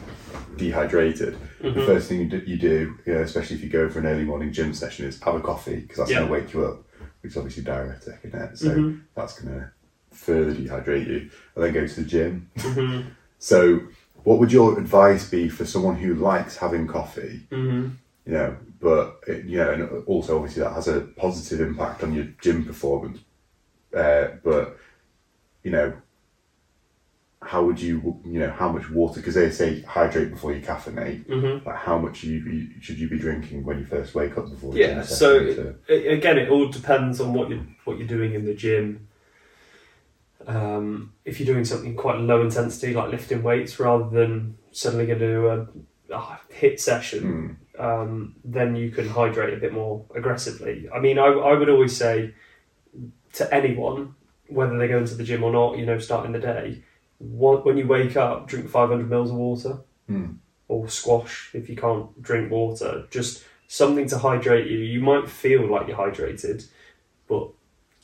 dehydrated. 0.57 1.37
The 1.61 1.69
Mhm. 1.69 1.85
first 1.85 2.07
thing 2.09 2.19
you 2.21 2.27
do, 2.29 2.37
you 2.45 2.57
do 2.57 2.95
you 3.05 3.13
know, 3.13 3.21
especially 3.21 3.55
if 3.57 3.63
you 3.63 3.69
go 3.69 3.89
for 3.89 3.99
an 3.99 4.05
early 4.05 4.23
morning 4.23 4.51
gym 4.53 4.73
session, 4.73 5.05
is 5.07 5.19
have 5.21 5.35
a 5.35 5.39
coffee 5.41 5.77
because 5.81 5.97
that's 5.97 6.11
going 6.11 6.25
to 6.27 6.31
wake 6.31 6.53
you 6.53 6.65
up, 6.65 6.83
which 7.21 7.31
is 7.31 7.37
obviously 7.37 7.63
diuretic, 7.63 8.19
isn't 8.23 8.39
it? 8.41 8.57
So 8.57 8.69
Mhm. 8.75 9.01
that's 9.15 9.39
going 9.39 9.53
to 9.59 9.71
further 10.11 10.53
dehydrate 10.53 11.07
you. 11.07 11.29
And 11.55 11.63
then 11.63 11.73
go 11.73 11.87
to 11.87 12.01
the 12.01 12.07
gym. 12.07 12.49
hmm 12.57 13.01
So, 13.39 13.79
what 14.23 14.37
would 14.37 14.51
your 14.51 14.77
advice 14.77 15.27
be 15.27 15.49
for 15.49 15.65
someone 15.65 15.95
who 15.95 16.13
likes 16.13 16.57
having 16.57 16.85
coffee? 16.85 17.47
hmm 17.49 17.87
You 18.25 18.33
know, 18.33 18.57
but 18.79 19.19
it, 19.27 19.45
you 19.45 19.57
know, 19.57 19.71
and 19.71 20.03
also 20.05 20.37
obviously 20.37 20.61
that 20.61 20.73
has 20.73 20.87
a 20.87 21.01
positive 21.01 21.59
impact 21.67 22.03
on 22.03 22.13
your 22.13 22.25
gym 22.41 22.63
performance. 22.65 23.19
Uh, 23.95 24.27
but 24.43 24.77
you 25.63 25.71
know, 25.71 25.93
how 27.41 27.63
would 27.65 27.81
you, 27.81 28.19
you 28.23 28.39
know, 28.39 28.51
how 28.51 28.71
much 28.71 28.89
water? 28.91 29.19
Because 29.19 29.33
they 29.33 29.49
say 29.49 29.81
hydrate 29.81 30.31
before 30.31 30.53
you 30.53 30.61
caffeinate. 30.61 31.25
hmm 31.25 31.67
Like, 31.67 31.77
how 31.77 31.97
much 31.97 32.23
you, 32.23 32.69
should 32.79 32.99
you 32.99 33.09
be 33.09 33.17
drinking 33.17 33.65
when 33.65 33.79
you 33.79 33.85
first 33.85 34.13
wake 34.13 34.37
up 34.37 34.49
before? 34.49 34.73
the 34.73 34.79
Yeah. 34.79 34.93
gym 35.01 35.03
So 35.03 35.35
it, 35.87 36.11
again, 36.13 36.37
it 36.37 36.49
all 36.49 36.69
depends 36.69 37.19
on 37.19 37.33
what 37.33 37.49
you 37.49 37.65
what 37.85 37.97
you're 37.97 38.07
doing 38.07 38.35
in 38.35 38.45
the 38.45 38.53
gym. 38.53 39.07
Um, 40.47 41.13
if 41.25 41.39
you're 41.39 41.53
doing 41.53 41.65
something 41.65 41.95
quite 41.95 42.19
low 42.19 42.41
intensity, 42.41 42.93
like 42.93 43.11
lifting 43.11 43.43
weights, 43.43 43.79
rather 43.79 44.09
than 44.09 44.57
suddenly 44.71 45.05
going 45.05 45.19
to 45.19 45.27
do 45.27 45.47
a, 45.47 46.15
a 46.15 46.39
HIIT 46.53 46.79
session, 46.79 47.57
Mm, 47.77 47.81
um, 47.81 48.35
then 48.43 48.75
you 48.75 48.91
can 48.91 49.07
hydrate 49.07 49.53
a 49.53 49.57
bit 49.57 49.73
more 49.73 50.05
aggressively. 50.15 50.87
I 50.93 50.99
mean, 50.99 51.17
I, 51.17 51.25
I 51.25 51.53
would 51.53 51.69
always 51.69 51.95
say 51.95 52.33
to 53.33 53.53
anyone, 53.53 54.15
whether 54.47 54.77
they 54.77 54.87
go 54.87 54.99
into 54.99 55.15
the 55.15 55.23
gym 55.23 55.43
or 55.43 55.51
not, 55.51 55.77
you 55.77 55.85
know, 55.85 55.97
starting 55.97 56.33
the 56.33 56.39
day, 56.39 56.83
one, 57.17 57.63
when 57.63 57.77
you 57.77 57.87
wake 57.87 58.17
up, 58.17 58.47
drink 58.47 58.69
500 58.69 59.09
mils 59.09 59.31
of 59.31 59.37
water 59.37 59.79
mm, 60.09 60.35
or 60.67 60.89
squash 60.89 61.51
if 61.53 61.69
you 61.69 61.75
can't 61.75 62.21
drink 62.21 62.51
water. 62.51 63.05
Just 63.09 63.43
something 63.67 64.07
to 64.09 64.17
hydrate 64.17 64.69
you. 64.69 64.79
You 64.79 65.01
might 65.01 65.29
feel 65.29 65.65
like 65.69 65.87
you're 65.87 65.97
hydrated, 65.97 66.67
but 67.27 67.49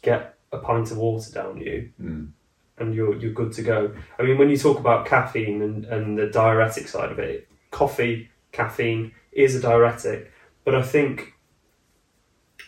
get 0.01 0.36
a 0.51 0.57
pint 0.57 0.91
of 0.91 0.97
water 0.97 1.31
down 1.31 1.57
you 1.57 1.91
mm, 2.01 2.29
and 2.77 2.93
you're 2.93 3.15
you're 3.17 3.33
good 3.33 3.51
to 3.53 3.61
go. 3.61 3.93
I 4.19 4.23
mean, 4.23 4.37
when 4.37 4.49
you 4.49 4.57
talk 4.57 4.79
about 4.79 5.05
caffeine 5.05 5.61
and, 5.61 5.85
and 5.85 6.17
the 6.17 6.27
diuretic 6.27 6.87
side 6.87 7.11
of 7.11 7.19
it, 7.19 7.47
coffee, 7.71 8.29
caffeine 8.51 9.13
is 9.31 9.55
a 9.55 9.61
diuretic, 9.61 10.31
but 10.63 10.75
I 10.75 10.81
think 10.81 11.33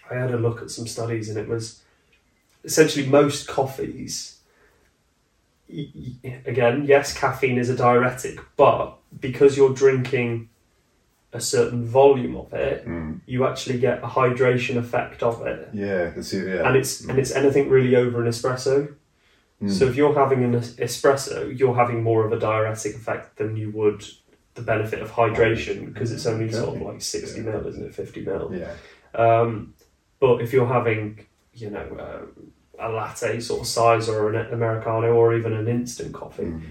I 0.09 0.15
had 0.15 0.31
a 0.31 0.38
look 0.38 0.62
at 0.62 0.71
some 0.71 0.88
studies 0.88 1.29
and 1.29 1.38
it 1.38 1.48
was 1.48 1.81
essentially 2.63 3.05
most 3.05 3.48
coffees. 3.48 4.39
Again, 6.45 6.86
yes, 6.86 7.15
caffeine 7.15 7.59
is 7.59 7.69
a 7.69 7.75
diuretic, 7.75 8.39
but 8.57 8.98
because 9.19 9.55
you're 9.55 9.74
drinking 9.74 10.50
a 11.31 11.39
certain 11.39 11.86
volume 11.86 12.36
of 12.36 12.51
it, 12.53 12.88
mm. 12.88 13.19
you 13.25 13.45
actually 13.45 13.77
get 13.79 14.03
a 14.03 14.07
hydration 14.07 14.77
effect 14.77 15.21
of 15.21 15.45
it, 15.45 15.69
Yeah, 15.74 16.09
that's 16.09 16.33
it. 16.33 16.48
Yeah, 16.55 16.67
and 16.67 16.75
it's 16.75 17.05
and 17.05 17.19
it's 17.19 17.31
anything 17.31 17.69
really 17.69 17.95
over 17.95 18.24
an 18.24 18.29
espresso. 18.29 18.95
Mm. 19.62 19.69
So 19.71 19.86
if 19.86 19.95
you're 19.95 20.15
having 20.15 20.43
an 20.43 20.53
espresso, 20.59 21.57
you're 21.57 21.75
having 21.75 22.01
more 22.01 22.25
of 22.25 22.31
a 22.31 22.39
diuretic 22.39 22.95
effect 22.95 23.38
than 23.38 23.57
you 23.57 23.71
would 23.71 24.05
the 24.55 24.62
benefit 24.62 25.01
of 25.01 25.12
hydration 25.12 25.86
because 25.93 26.12
it's 26.12 26.25
only 26.25 26.51
sort 26.51 26.75
of 26.75 26.81
like 26.81 27.01
60 27.01 27.39
Yeah. 27.39 27.45
mil, 27.45 27.67
isn't 27.67 27.86
it? 27.86 27.93
50 27.93 28.21
mil. 28.25 28.51
yeah, 28.53 28.74
Um, 29.13 29.74
but 30.19 30.41
if 30.41 30.51
you're 30.53 30.67
having, 30.67 31.25
you 31.53 31.69
know, 31.69 31.88
uh, 32.00 32.88
a 32.88 32.89
latte 32.89 33.39
sort 33.39 33.62
of 33.62 33.67
size 33.67 34.07
or 34.09 34.33
an 34.33 34.53
americano 34.53 35.13
or 35.13 35.33
even 35.33 35.53
an 35.53 35.67
instant 35.67 36.13
coffee, 36.13 36.43
mm, 36.43 36.62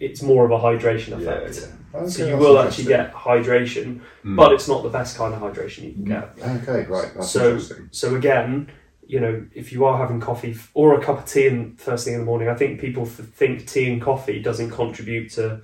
it's 0.00 0.22
more 0.22 0.44
of 0.44 0.50
a 0.50 0.58
hydration 0.58 1.12
effect. 1.20 1.60
yeah. 1.94 2.00
Okay, 2.00 2.08
So 2.10 2.26
you 2.26 2.36
will 2.36 2.58
actually 2.58 2.86
get 2.86 3.12
hydration, 3.14 4.00
Mm. 4.24 4.36
but 4.36 4.52
it's 4.52 4.66
not 4.68 4.82
the 4.82 4.88
best 4.88 5.16
kind 5.16 5.32
of 5.34 5.40
hydration 5.40 5.84
you 5.84 5.92
can 5.92 6.04
get. 6.04 6.30
Okay, 6.42 6.84
right. 6.90 7.10
That's 7.14 7.30
So- 7.30 7.50
interesting. 7.50 7.88
So 7.92 8.14
again, 8.16 8.68
you 9.06 9.20
know, 9.20 9.44
if 9.54 9.72
you 9.72 9.84
are 9.84 9.98
having 9.98 10.18
coffee 10.20 10.56
or 10.72 10.98
a 10.98 11.00
cup 11.04 11.18
of 11.18 11.24
tea 11.26 11.46
in 11.46 11.74
first 11.76 12.04
thing 12.04 12.14
in 12.14 12.20
the 12.20 12.26
morning, 12.26 12.48
I 12.48 12.54
think 12.54 12.80
people 12.80 13.02
f- 13.04 13.10
think 13.40 13.66
tea 13.66 13.92
and 13.92 14.00
coffee 14.02 14.40
doesn't 14.40 14.70
contribute 14.70 15.30
to 15.32 15.60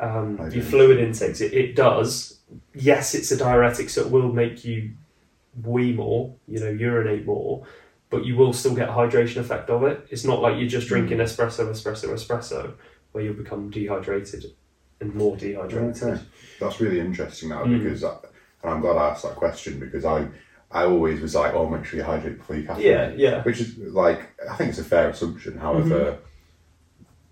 um, 0.00 0.38
I 0.40 0.48
your 0.48 0.64
fluid 0.64 0.98
intakes. 0.98 1.40
It, 1.40 1.52
it 1.54 1.76
does. 1.76 2.40
Yes, 2.74 3.14
it's 3.14 3.30
a 3.30 3.36
diuretic, 3.36 3.88
so 3.90 4.00
it 4.02 4.10
will 4.10 4.32
make 4.32 4.64
you 4.64 4.90
wee 5.62 5.92
more, 5.92 6.34
you 6.48 6.58
know, 6.58 6.68
urinate 6.70 7.24
more, 7.24 7.64
but 8.10 8.24
you 8.24 8.34
will 8.36 8.52
still 8.52 8.74
get 8.74 8.88
a 8.88 8.92
hydration 8.92 9.36
effect 9.36 9.70
of 9.70 9.84
it. 9.84 10.04
It's 10.10 10.24
not 10.24 10.42
like 10.42 10.58
you're 10.58 10.68
just 10.68 10.88
drinking 10.88 11.18
espresso, 11.18 11.70
espresso, 11.70 12.08
espresso, 12.12 12.72
where 13.14 13.22
you'll 13.24 13.34
become 13.34 13.70
dehydrated 13.70 14.44
and 15.00 15.14
more 15.14 15.36
dehydrated. 15.36 16.02
Okay, 16.02 16.20
that's 16.60 16.80
really 16.80 16.98
interesting 17.00 17.48
now 17.48 17.64
Mm. 17.64 17.78
because 17.82 18.02
I, 18.04 18.16
and 18.62 18.72
I'm 18.72 18.80
glad 18.80 18.96
I 18.96 19.10
asked 19.10 19.22
that 19.22 19.36
question 19.36 19.78
because 19.80 20.04
I 20.04 20.26
I 20.70 20.84
always 20.86 21.20
was 21.20 21.34
like, 21.36 21.54
oh, 21.54 21.68
make 21.68 21.84
sure 21.84 21.98
you 22.00 22.04
hydrate 22.04 22.38
before 22.38 22.56
you 22.56 22.66
caffeine. 22.66 22.86
Yeah, 22.86 23.12
yeah. 23.16 23.42
Which 23.44 23.60
is 23.60 23.78
like 23.78 24.20
I 24.50 24.56
think 24.56 24.70
it's 24.70 24.78
a 24.80 24.84
fair 24.84 25.08
assumption. 25.10 25.56
However, 25.58 26.00
Mm-hmm. 26.00 26.20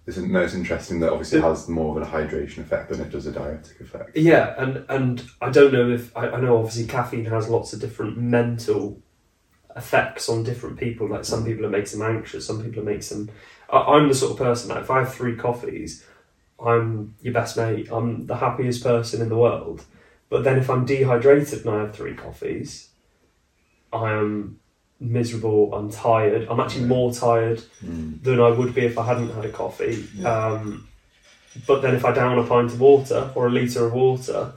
it's, 0.07 0.17
no, 0.19 0.41
it's 0.43 0.55
interesting 0.55 1.01
that 1.01 1.11
obviously 1.11 1.39
it 1.41 1.43
has 1.43 1.69
more 1.69 1.97
of 2.01 2.03
a 2.07 2.11
hydration 2.11 2.59
effect 2.59 2.91
than 2.91 3.01
it 3.01 3.11
does 3.11 3.27
a 3.27 3.33
diuretic 3.33 3.81
effect. 3.81 4.17
Yeah, 4.17 4.55
and 4.59 4.85
and 4.89 5.25
I 5.41 5.51
don't 5.51 5.73
know 5.73 5.91
if 5.91 6.17
I, 6.17 6.29
I 6.29 6.41
know 6.41 6.59
obviously 6.59 6.87
caffeine 6.87 7.25
has 7.27 7.49
lots 7.49 7.73
of 7.73 7.81
different 7.81 8.17
mental 8.19 9.03
effects 9.75 10.29
on 10.29 10.43
different 10.45 10.79
people. 10.79 11.09
Like 11.09 11.25
some 11.25 11.45
people 11.45 11.65
it 11.65 11.71
makes 11.71 11.93
them 11.93 12.03
anxious, 12.03 12.47
some 12.47 12.63
people 12.63 12.83
it 12.83 12.87
makes 12.87 13.09
them. 13.09 13.29
I, 13.73 13.79
I'm 13.79 14.09
the 14.09 14.15
sort 14.15 14.33
of 14.33 14.39
person 14.39 14.69
that 14.69 14.79
if 14.83 14.91
I 14.91 15.01
have 15.01 15.13
three 15.15 15.35
coffees, 15.35 16.05
I'm 16.65 17.15
your 17.23 17.35
best 17.35 17.57
mate. 17.57 17.89
I'm 17.91 18.27
the 18.27 18.37
happiest 18.37 18.83
person 18.85 19.21
in 19.23 19.29
the 19.29 19.37
world. 19.37 19.85
But 20.29 20.45
then 20.45 20.59
if 20.59 20.71
I'm 20.71 20.85
dehydrated 20.85 21.65
and 21.67 21.71
I 21.75 21.81
have 21.81 21.95
three 21.95 22.15
coffees, 22.15 22.89
I 23.93 24.13
am 24.13 24.61
miserable. 25.01 25.75
I'm 25.75 25.91
tired. 25.91 26.47
I'm 26.49 26.61
actually 26.61 26.85
more 26.85 27.13
tired 27.13 27.63
Mm. 27.85 28.23
than 28.23 28.41
I 28.41 28.51
would 28.51 28.75
be 28.75 28.83
if 28.87 28.97
I 28.97 29.05
hadn't 29.05 29.31
had 29.35 29.45
a 29.45 29.51
coffee. 29.51 30.07
Um, 30.25 30.87
but 31.67 31.83
then 31.83 31.95
if 31.97 32.05
I 32.05 32.13
down 32.13 32.39
a 32.39 32.45
pint 32.45 32.73
of 32.73 32.81
water 32.81 33.31
or 33.35 33.49
a 33.49 33.51
litre 33.51 33.87
of 33.87 33.93
water, 33.93 34.53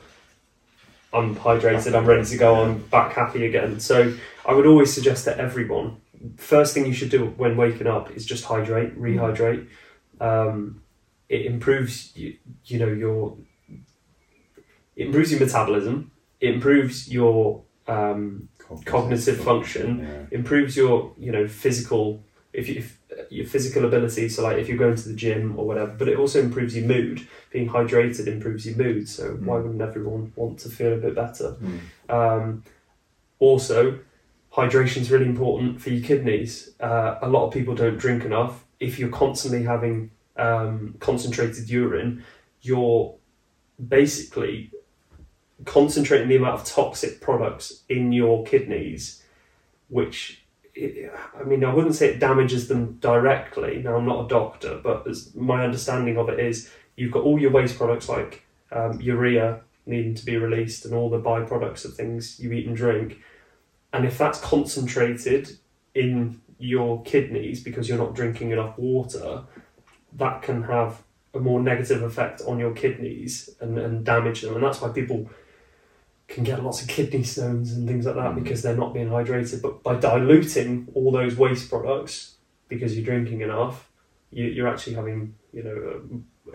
I'm 1.12 1.36
hydrated, 1.36 1.96
I'm 1.96 2.06
ready 2.06 2.26
to 2.26 2.38
go, 2.38 2.56
I'm 2.64 2.78
back 2.80 3.14
happy 3.14 3.46
again. 3.46 3.80
So 3.80 4.14
I 4.46 4.54
would 4.54 4.66
always 4.66 4.94
suggest 4.94 5.26
to 5.26 5.38
everyone, 5.38 5.98
first 6.38 6.74
thing 6.74 6.86
you 6.86 6.94
should 6.94 7.10
do 7.10 7.28
when 7.38 7.58
waking 7.58 7.88
up 7.88 8.12
is 8.12 8.26
just 8.26 8.46
hydrate, 8.46 9.00
rehydrate. 9.00 9.68
Um, 10.20 10.82
it 11.30 11.46
improves 11.46 12.16
you, 12.16 12.38
you 12.66 12.80
know 12.80 12.88
your 12.88 13.38
it 14.96 15.08
improves 15.08 15.32
your 15.32 15.40
metabolism, 15.40 16.12
it 16.40 16.54
improves 16.54 17.12
your 17.12 17.64
um, 17.88 18.50
Cognitive 18.86 19.40
function. 19.44 20.00
Yeah. 20.00 20.38
improves 20.38 20.76
your 20.76 21.14
you 21.18 21.32
know 21.32 21.48
physical 21.48 22.24
if 22.52 22.68
you 22.68 22.76
if, 22.78 22.98
your 23.30 23.46
physical 23.46 23.86
ability 23.86 24.28
so 24.28 24.42
like 24.44 24.58
if 24.58 24.68
you're 24.68 24.78
going 24.78 24.96
to 24.96 25.08
the 25.08 25.14
gym 25.14 25.54
or 25.58 25.68
whatever 25.68 25.92
but 25.98 26.08
it 26.10 26.18
also 26.18 26.40
improves 26.42 26.76
your 26.76 26.86
mood 26.88 27.28
being 27.52 27.70
hydrated 27.70 28.26
improves 28.28 28.66
your 28.66 28.76
mood 28.76 29.08
so 29.08 29.34
why 29.46 29.58
wouldn't 29.58 29.82
everyone 29.82 30.34
want 30.36 30.58
to 30.60 30.70
feel 30.70 30.94
a 30.94 30.98
bit 30.98 31.14
better 31.16 31.56
Mm. 31.62 31.80
um, 32.10 32.64
also 33.40 34.00
hydration 34.56 35.02
is 35.02 35.12
really 35.12 35.26
important 35.26 35.82
for 35.82 35.90
your 35.90 36.04
kidneys. 36.04 36.72
Uh, 36.80 37.18
a 37.22 37.28
lot 37.28 37.46
of 37.48 37.54
people 37.54 37.76
don't 37.76 37.98
drink 37.98 38.24
enough. 38.24 38.66
If 38.80 39.00
you're 39.00 39.10
constantly 39.10 39.64
having 39.64 40.12
um, 40.38 40.96
concentrated 41.00 41.70
urine 41.70 42.24
you're 42.66 43.16
basically 43.88 44.72
concentrating 45.66 46.28
the 46.28 46.36
amount 46.36 46.60
of 46.60 46.66
toxic 46.66 47.22
products 47.22 47.84
in 47.88 48.12
your 48.12 48.44
kidneys, 48.44 49.24
which 49.88 50.42
I 50.78 51.44
mean, 51.46 51.64
I 51.64 51.74
wouldn't 51.74 51.96
say 51.96 52.10
it 52.10 52.20
damages 52.20 52.68
them 52.68 52.98
directly. 53.00 53.82
Now, 53.82 53.96
I'm 53.96 54.06
not 54.06 54.26
a 54.26 54.28
doctor, 54.28 54.82
but 54.84 55.08
my 55.34 55.64
understanding 55.64 56.18
of 56.18 56.28
it 56.28 56.38
is, 56.38 56.70
you've 56.98 57.14
got 57.14 57.24
all 57.24 57.40
your 57.40 57.52
waste 57.52 57.78
products 57.78 58.10
like 58.10 58.46
um, 58.74 59.00
urea 59.00 59.62
needing 59.86 60.16
to 60.16 60.26
be 60.26 60.36
released 60.36 60.84
and 60.84 60.94
all 60.94 61.10
the 61.10 61.22
byproducts 61.22 61.86
of 61.86 61.94
things 61.94 62.40
you 62.42 62.52
eat 62.52 62.68
and 62.68 62.76
drink, 62.76 63.20
and 63.96 64.06
if 64.06 64.18
that's 64.18 64.40
concentrated 64.40 65.44
in 65.94 66.42
your 66.60 67.02
kidneys 67.04 67.64
because 67.64 67.88
you're 67.88 67.98
not 68.06 68.14
drinking 68.16 68.52
enough 68.52 68.78
water, 68.78 69.44
that 70.14 70.42
can 70.42 70.64
have 70.64 71.02
a 71.34 71.40
more 71.40 71.60
negative 71.62 72.02
effect 72.02 72.42
on 72.48 72.60
your 72.60 72.74
kidneys 72.74 73.50
and, 73.60 73.78
and 73.78 74.06
damage 74.06 74.42
them, 74.42 74.54
and 74.56 74.64
that's 74.64 74.82
why 74.82 74.90
people 74.90 75.30
can 76.28 76.44
get 76.44 76.64
lots 76.64 76.82
of 76.82 76.88
kidney 76.88 77.24
stones 77.24 77.72
and 77.74 77.88
things 77.88 78.06
like 78.06 78.16
that 78.16 78.32
Mm. 78.34 78.44
because 78.44 78.62
they're 78.64 78.76
not 78.84 78.94
being 78.94 79.10
hydrated. 79.10 79.62
But 79.62 79.84
by 79.84 79.96
diluting 79.96 80.88
all 80.96 81.12
those 81.12 81.36
waste 81.36 81.70
products 81.70 82.36
because 82.68 82.96
you're 82.96 83.06
drinking 83.06 83.42
enough, 83.42 83.90
you, 84.32 84.46
you're 84.46 84.68
actually 84.68 84.96
having 84.96 85.36
you 85.54 85.64
know 85.64 85.78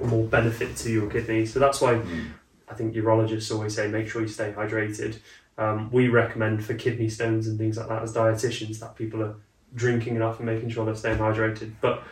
a, 0.00 0.02
a 0.02 0.06
more 0.06 0.26
benefit 0.26 0.76
to 0.82 0.90
your 0.90 1.08
kidneys. 1.10 1.52
So 1.52 1.60
that's 1.60 1.80
why 1.80 1.94
Mm. 1.94 2.32
I 2.68 2.74
think 2.74 2.94
urologists 2.94 3.52
always 3.52 3.74
say 3.74 3.88
make 3.88 4.08
sure 4.08 4.22
you 4.22 4.28
stay 4.28 4.52
hydrated. 4.56 5.18
Um, 5.60 5.90
we 5.92 6.08
recommend 6.08 6.64
for 6.64 6.72
kidney 6.72 7.10
stones 7.10 7.46
and 7.46 7.58
things 7.58 7.76
like 7.76 7.88
that 7.88 8.02
as 8.02 8.14
dietitians 8.14 8.80
that 8.80 8.96
people 8.96 9.22
are 9.22 9.36
drinking 9.74 10.16
enough 10.16 10.38
and 10.38 10.46
making 10.46 10.70
sure 10.70 10.86
they're 10.86 10.94
staying 10.94 11.18
hydrated. 11.18 11.72
But 11.82 12.02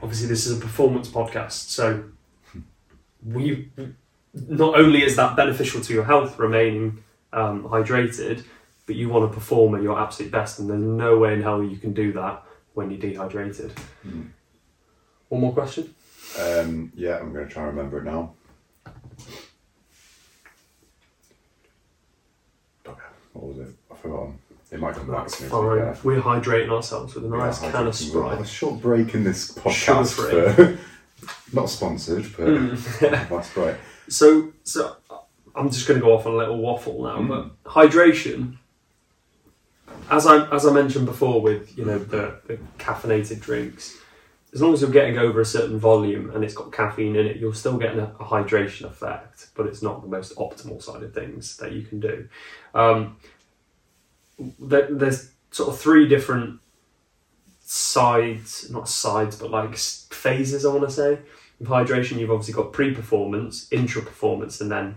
obviously, 0.00 0.28
this 0.28 0.46
is 0.46 0.56
a 0.56 0.60
performance 0.60 1.08
podcast, 1.08 1.70
so 1.70 2.04
we 3.26 3.68
not 4.34 4.78
only 4.78 5.02
is 5.02 5.16
that 5.16 5.34
beneficial 5.34 5.80
to 5.80 5.92
your 5.92 6.04
health 6.04 6.38
remaining 6.38 7.02
um, 7.32 7.64
hydrated, 7.64 8.44
but 8.86 8.94
you 8.94 9.08
want 9.08 9.28
to 9.28 9.34
perform 9.34 9.74
at 9.74 9.82
your 9.82 9.98
absolute 9.98 10.30
best, 10.30 10.60
and 10.60 10.70
there's 10.70 10.80
no 10.80 11.18
way 11.18 11.34
in 11.34 11.42
hell 11.42 11.60
you 11.60 11.76
can 11.76 11.92
do 11.92 12.12
that 12.12 12.44
when 12.74 12.88
you're 12.90 13.00
dehydrated. 13.00 13.72
Mm. 14.06 14.28
One 15.28 15.40
more 15.40 15.52
question. 15.52 15.92
Um, 16.38 16.92
yeah, 16.94 17.18
I'm 17.18 17.32
going 17.32 17.48
to 17.48 17.52
try 17.52 17.66
and 17.66 17.76
remember 17.76 17.98
it 17.98 18.04
now. 18.04 18.34
What 23.32 23.48
was 23.48 23.58
it? 23.68 23.74
I've 23.90 23.98
forgotten. 23.98 24.38
It 24.70 24.80
might 24.80 24.94
come 24.94 25.10
back 25.10 25.26
to 25.26 25.32
me. 25.32 25.36
to 25.36 25.42
be 25.44 25.50
Fine. 25.50 25.78
fair. 25.78 25.96
We're 26.02 26.20
hydrating 26.20 26.70
ourselves 26.70 27.14
with 27.14 27.24
a 27.26 27.28
nice 27.28 27.62
Yeah, 27.62 27.70
can 27.72 27.86
of 27.86 27.94
hydrating. 27.94 28.14
We'll 28.14 28.28
have 28.28 28.32
Sprite. 28.38 28.40
a 28.40 28.46
short 28.46 28.80
break 28.80 29.14
in 29.14 29.24
this 29.24 29.50
podcast. 29.52 30.16
Sugar-free. 30.16 30.76
For, 30.76 30.78
not 31.54 31.68
sponsored, 31.68 32.24
but 32.36 32.46
Mm. 32.46 33.28
that's 33.28 33.56
right. 33.56 33.76
So, 34.08 34.52
so 34.64 34.96
I'm 35.54 35.70
just 35.70 35.86
going 35.86 36.00
to 36.00 36.04
go 36.06 36.14
off 36.16 36.26
on 36.26 36.32
a 36.32 36.36
little 36.36 36.56
waffle 36.58 37.02
now, 37.02 37.18
Mm. 37.18 37.28
but 37.28 37.70
hydration, 37.70 38.56
as 40.10 40.26
I 40.26 40.46
as 40.50 40.66
I 40.66 40.72
mentioned 40.72 41.06
before, 41.06 41.40
with 41.42 41.76
you 41.78 41.84
know 41.84 41.98
the, 41.98 42.34
the 42.46 42.58
caffeinated 42.78 43.40
drinks, 43.40 43.96
as 44.54 44.60
long 44.60 44.74
as 44.74 44.82
you're 44.82 44.90
getting 44.90 45.16
over 45.18 45.40
a 45.40 45.44
certain 45.46 45.78
volume 45.78 46.30
and 46.34 46.44
it's 46.44 46.54
got 46.54 46.72
caffeine 46.72 47.16
in 47.16 47.26
it, 47.26 47.36
you're 47.38 47.54
still 47.54 47.78
getting 47.78 47.98
a, 48.00 48.14
a 48.20 48.24
hydration 48.24 48.84
effect, 48.84 49.48
but 49.54 49.66
it's 49.66 49.82
not 49.82 50.02
the 50.02 50.08
most 50.08 50.36
optimal 50.36 50.82
side 50.82 51.02
of 51.02 51.14
things 51.14 51.56
that 51.56 51.72
you 51.72 51.82
can 51.82 52.00
do. 52.00 52.28
Um, 52.74 53.16
there, 54.58 54.88
there's 54.90 55.30
sort 55.50 55.70
of 55.70 55.78
three 55.80 56.06
different 56.06 56.60
sides, 57.60 58.70
not 58.70 58.88
sides, 58.88 59.36
but 59.36 59.50
like 59.50 59.76
phases. 59.76 60.66
I 60.66 60.68
want 60.68 60.84
to 60.88 60.90
say 60.90 61.18
with 61.58 61.68
hydration, 61.68 62.18
you've 62.18 62.30
obviously 62.30 62.54
got 62.54 62.72
pre-performance, 62.72 63.68
intra-performance, 63.70 64.60
and 64.60 64.70
then 64.70 64.96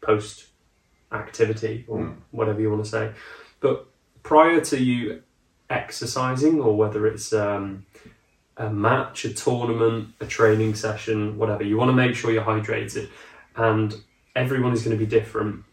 post-activity 0.00 1.84
or 1.88 1.98
Mm. 1.98 2.14
whatever 2.30 2.60
you 2.60 2.70
want 2.70 2.84
to 2.84 2.90
say. 2.90 3.12
But 3.60 3.86
prior 4.22 4.60
to 4.60 4.78
you 4.82 5.22
exercising, 5.70 6.60
or 6.60 6.76
whether 6.76 7.06
it's 7.06 7.32
um, 7.32 7.86
a 8.62 8.70
match, 8.70 9.24
a 9.24 9.34
tournament, 9.34 10.14
a 10.20 10.26
training 10.26 10.74
session, 10.74 11.36
whatever, 11.36 11.64
you 11.64 11.76
want 11.76 11.88
to 11.88 11.94
make 11.94 12.14
sure 12.14 12.30
you're 12.30 12.44
hydrated. 12.44 13.08
And 13.56 13.94
everyone 14.36 14.72
is 14.72 14.82
going 14.84 14.96
to 14.96 15.04
be 15.04 15.10
different. 15.10 15.64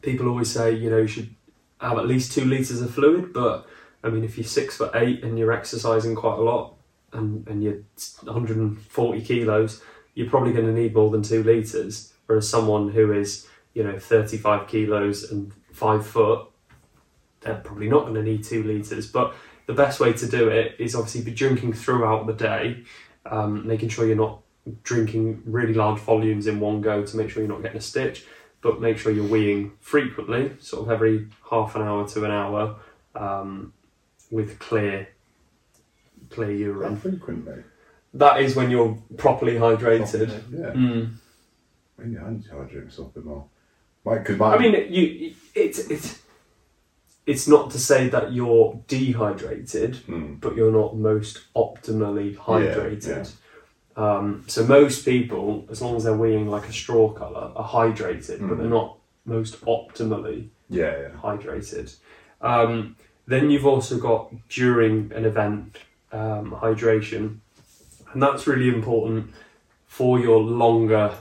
People 0.00 0.28
always 0.28 0.50
say, 0.50 0.72
you 0.72 0.90
know, 0.90 0.98
you 0.98 1.06
should 1.06 1.34
have 1.80 1.98
at 1.98 2.06
least 2.06 2.32
two 2.32 2.44
liters 2.44 2.80
of 2.80 2.92
fluid, 2.92 3.32
but 3.32 3.66
I 4.02 4.08
mean, 4.08 4.24
if 4.24 4.38
you're 4.38 4.44
six 4.44 4.76
foot 4.76 4.92
eight 4.94 5.22
and 5.22 5.38
you're 5.38 5.52
exercising 5.52 6.14
quite 6.14 6.38
a 6.38 6.42
lot, 6.42 6.74
and, 7.12 7.46
and 7.46 7.62
you're 7.62 7.82
140 8.22 9.20
kilos, 9.20 9.82
you're 10.14 10.30
probably 10.30 10.52
going 10.52 10.66
to 10.66 10.72
need 10.72 10.94
more 10.94 11.10
than 11.10 11.22
two 11.22 11.42
liters. 11.42 12.14
Whereas 12.26 12.48
someone 12.48 12.90
who 12.90 13.12
is, 13.12 13.46
you 13.74 13.84
know, 13.84 13.98
35 13.98 14.66
kilos 14.66 15.30
and 15.30 15.52
five 15.72 16.06
foot, 16.06 16.48
they're 17.40 17.56
probably 17.56 17.90
not 17.90 18.02
going 18.02 18.14
to 18.14 18.22
need 18.22 18.42
two 18.42 18.62
liters. 18.62 19.06
But 19.06 19.34
the 19.66 19.72
best 19.72 20.00
way 20.00 20.12
to 20.12 20.26
do 20.26 20.48
it 20.48 20.76
is 20.78 20.94
obviously 20.94 21.22
be 21.22 21.30
drinking 21.30 21.72
throughout 21.72 22.26
the 22.26 22.32
day, 22.32 22.84
um, 23.26 23.66
making 23.66 23.88
sure 23.88 24.06
you're 24.06 24.16
not 24.16 24.40
drinking 24.82 25.42
really 25.44 25.74
large 25.74 25.98
volumes 26.00 26.46
in 26.46 26.60
one 26.60 26.80
go 26.80 27.04
to 27.04 27.16
make 27.16 27.30
sure 27.30 27.42
you're 27.42 27.52
not 27.52 27.62
getting 27.62 27.78
a 27.78 27.82
stitch. 27.82 28.26
But 28.60 28.80
make 28.80 28.96
sure 28.96 29.10
you're 29.10 29.28
weeing 29.28 29.72
frequently, 29.80 30.52
sort 30.60 30.84
of 30.84 30.90
every 30.92 31.26
half 31.50 31.74
an 31.74 31.82
hour 31.82 32.06
to 32.06 32.24
an 32.24 32.30
hour, 32.30 32.76
um, 33.16 33.72
with 34.30 34.60
clear, 34.60 35.08
clear 36.30 36.52
urine. 36.52 36.94
How 36.94 37.00
frequently? 37.00 37.64
that 38.14 38.40
is 38.40 38.54
when 38.54 38.70
you're 38.70 38.98
properly 39.16 39.54
hydrated. 39.54 40.28
Yeah. 40.50 40.72
Mm. 40.72 41.14
Maybe 41.98 42.18
I 42.18 42.30
need 42.30 42.44
to 42.44 42.50
hydrate 42.50 42.84
myself 42.84 43.10
a 43.10 43.20
bit 43.20 43.24
more. 43.24 43.46
Because 44.04 44.38
my, 44.38 44.54
I 44.54 44.58
mean, 44.58 44.92
you 44.92 45.34
it's 45.54 45.78
it's 45.78 46.20
it's 47.26 47.46
not 47.46 47.70
to 47.70 47.78
say 47.78 48.08
that 48.08 48.32
you're 48.32 48.80
dehydrated, 48.88 49.96
Mm. 50.08 50.40
but 50.40 50.56
you're 50.56 50.72
not 50.72 50.96
most 50.96 51.40
optimally 51.54 52.32
Yeah, 52.34 52.40
hydrated. 52.40 53.32
Um, 53.96 54.44
so 54.48 54.64
most 54.64 55.04
people, 55.04 55.66
as 55.70 55.80
long 55.82 55.96
as 55.96 56.04
they're 56.04 56.14
weeing 56.16 56.48
like 56.48 56.66
a 56.68 56.72
straw 56.72 57.12
colour, 57.12 57.52
are 57.54 57.68
hydrated, 57.68 58.40
but 58.40 58.56
Mm. 58.56 58.58
they're 58.58 58.66
not 58.80 58.96
most 59.24 59.60
optimally 59.66 60.48
yeah, 60.68 60.98
yeah. 61.02 61.08
hydrated. 61.22 61.94
Um, 62.40 62.96
then 63.26 63.50
you've 63.50 63.66
also 63.66 63.98
got 63.98 64.32
during 64.48 65.12
an 65.14 65.24
event 65.24 65.78
um, 66.10 66.50
hydration, 66.60 67.38
and 68.12 68.22
that's 68.22 68.46
really 68.46 68.68
important 68.68 69.30
for 69.86 70.18
your 70.18 70.40
longer, 70.42 71.14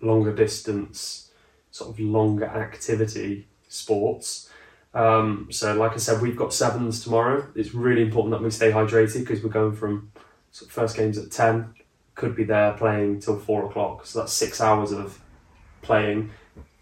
longer 0.00 0.32
distance, 0.34 1.30
sort 1.70 1.90
of 1.90 2.00
longer 2.00 2.46
activity 2.46 3.46
sports. 3.68 4.49
Um, 4.92 5.48
so, 5.50 5.74
like 5.74 5.92
I 5.92 5.98
said, 5.98 6.20
we've 6.20 6.36
got 6.36 6.52
sevens 6.52 7.04
tomorrow. 7.04 7.46
It's 7.54 7.74
really 7.74 8.02
important 8.02 8.32
that 8.32 8.42
we 8.42 8.50
stay 8.50 8.72
hydrated 8.72 9.20
because 9.20 9.42
we're 9.42 9.50
going 9.50 9.76
from 9.76 10.10
first 10.68 10.96
games 10.96 11.16
at 11.16 11.30
ten, 11.30 11.74
could 12.14 12.34
be 12.34 12.44
there 12.44 12.72
playing 12.72 13.20
till 13.20 13.38
four 13.38 13.66
o'clock. 13.66 14.04
So 14.06 14.20
that's 14.20 14.32
six 14.32 14.60
hours 14.60 14.92
of 14.92 15.20
playing. 15.82 16.30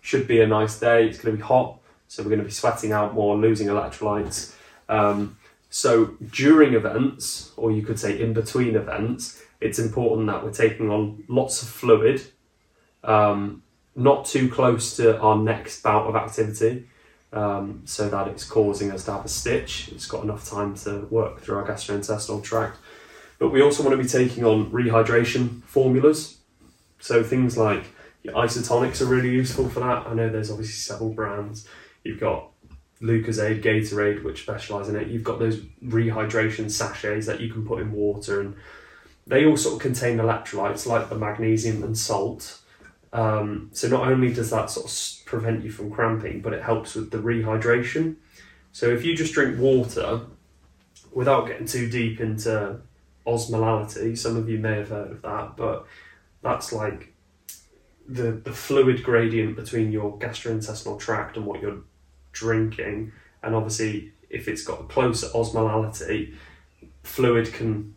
Should 0.00 0.26
be 0.26 0.40
a 0.40 0.46
nice 0.46 0.80
day. 0.80 1.06
It's 1.06 1.18
going 1.18 1.36
to 1.36 1.42
be 1.42 1.46
hot, 1.46 1.78
so 2.06 2.22
we're 2.22 2.30
going 2.30 2.40
to 2.40 2.46
be 2.46 2.50
sweating 2.50 2.92
out 2.92 3.14
more, 3.14 3.36
losing 3.36 3.68
electrolytes. 3.68 4.54
Um, 4.88 5.36
so 5.68 6.16
during 6.32 6.72
events, 6.72 7.52
or 7.58 7.70
you 7.70 7.82
could 7.82 7.98
say 7.98 8.18
in 8.18 8.32
between 8.32 8.74
events, 8.74 9.42
it's 9.60 9.78
important 9.78 10.28
that 10.28 10.42
we're 10.42 10.52
taking 10.52 10.90
on 10.90 11.24
lots 11.28 11.62
of 11.62 11.68
fluid, 11.68 12.22
um, 13.04 13.62
not 13.94 14.24
too 14.24 14.48
close 14.48 14.96
to 14.96 15.18
our 15.20 15.36
next 15.36 15.82
bout 15.82 16.06
of 16.06 16.16
activity, 16.16 16.88
um, 17.32 17.82
so 17.84 18.08
that 18.08 18.28
it's 18.28 18.44
causing 18.44 18.90
us 18.90 19.04
to 19.04 19.12
have 19.12 19.24
a 19.24 19.28
stitch. 19.28 19.88
It's 19.92 20.06
got 20.06 20.24
enough 20.24 20.48
time 20.48 20.74
to 20.76 21.00
work 21.10 21.40
through 21.40 21.56
our 21.58 21.66
gastrointestinal 21.66 22.42
tract. 22.42 22.78
But 23.38 23.50
we 23.50 23.62
also 23.62 23.82
want 23.82 23.96
to 23.96 24.02
be 24.02 24.08
taking 24.08 24.44
on 24.44 24.70
rehydration 24.70 25.62
formulas. 25.64 26.38
So 26.98 27.22
things 27.22 27.56
like 27.56 27.84
isotonics 28.26 29.00
are 29.00 29.06
really 29.06 29.30
useful 29.30 29.68
for 29.68 29.80
that. 29.80 30.06
I 30.06 30.14
know 30.14 30.28
there's 30.28 30.50
obviously 30.50 30.74
several 30.74 31.10
brands. 31.10 31.66
You've 32.02 32.20
got 32.20 32.50
Lucozade, 33.00 33.62
Gatorade, 33.62 34.24
which 34.24 34.42
specialise 34.42 34.88
in 34.88 34.96
it. 34.96 35.08
You've 35.08 35.24
got 35.24 35.38
those 35.38 35.58
rehydration 35.84 36.70
sachets 36.70 37.26
that 37.26 37.40
you 37.40 37.52
can 37.52 37.64
put 37.64 37.80
in 37.80 37.92
water, 37.92 38.40
and 38.40 38.56
they 39.26 39.46
all 39.46 39.56
sort 39.56 39.76
of 39.76 39.80
contain 39.80 40.18
electrolytes 40.18 40.86
like 40.86 41.08
the 41.08 41.18
magnesium 41.18 41.84
and 41.84 41.96
salt. 41.96 42.58
Um, 43.12 43.70
so 43.72 43.88
not 43.88 44.06
only 44.06 44.32
does 44.32 44.50
that 44.50 44.70
sort 44.70 44.86
of 44.86 45.26
prevent 45.26 45.64
you 45.64 45.70
from 45.70 45.90
cramping, 45.90 46.40
but 46.40 46.52
it 46.52 46.62
helps 46.62 46.94
with 46.94 47.10
the 47.10 47.18
rehydration. 47.18 48.16
So 48.72 48.90
if 48.90 49.04
you 49.04 49.16
just 49.16 49.32
drink 49.32 49.58
water 49.58 50.20
without 51.12 51.46
getting 51.46 51.66
too 51.66 51.88
deep 51.88 52.20
into 52.20 52.80
osmolality, 53.26 54.16
some 54.16 54.36
of 54.36 54.48
you 54.48 54.58
may 54.58 54.76
have 54.76 54.90
heard 54.90 55.10
of 55.10 55.22
that, 55.22 55.56
but 55.56 55.86
that's 56.42 56.72
like 56.72 57.14
the 58.06 58.32
the 58.32 58.52
fluid 58.52 59.02
gradient 59.02 59.56
between 59.56 59.92
your 59.92 60.18
gastrointestinal 60.18 60.98
tract 60.98 61.36
and 61.36 61.46
what 61.46 61.60
you're 61.60 61.82
drinking, 62.32 63.12
and 63.42 63.54
obviously 63.54 64.12
if 64.30 64.48
it's 64.48 64.62
got 64.62 64.80
a 64.80 64.84
closer 64.84 65.28
osmolality, 65.28 66.34
fluid 67.02 67.52
can. 67.52 67.94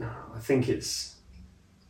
I 0.00 0.38
think 0.38 0.68
it's 0.68 1.15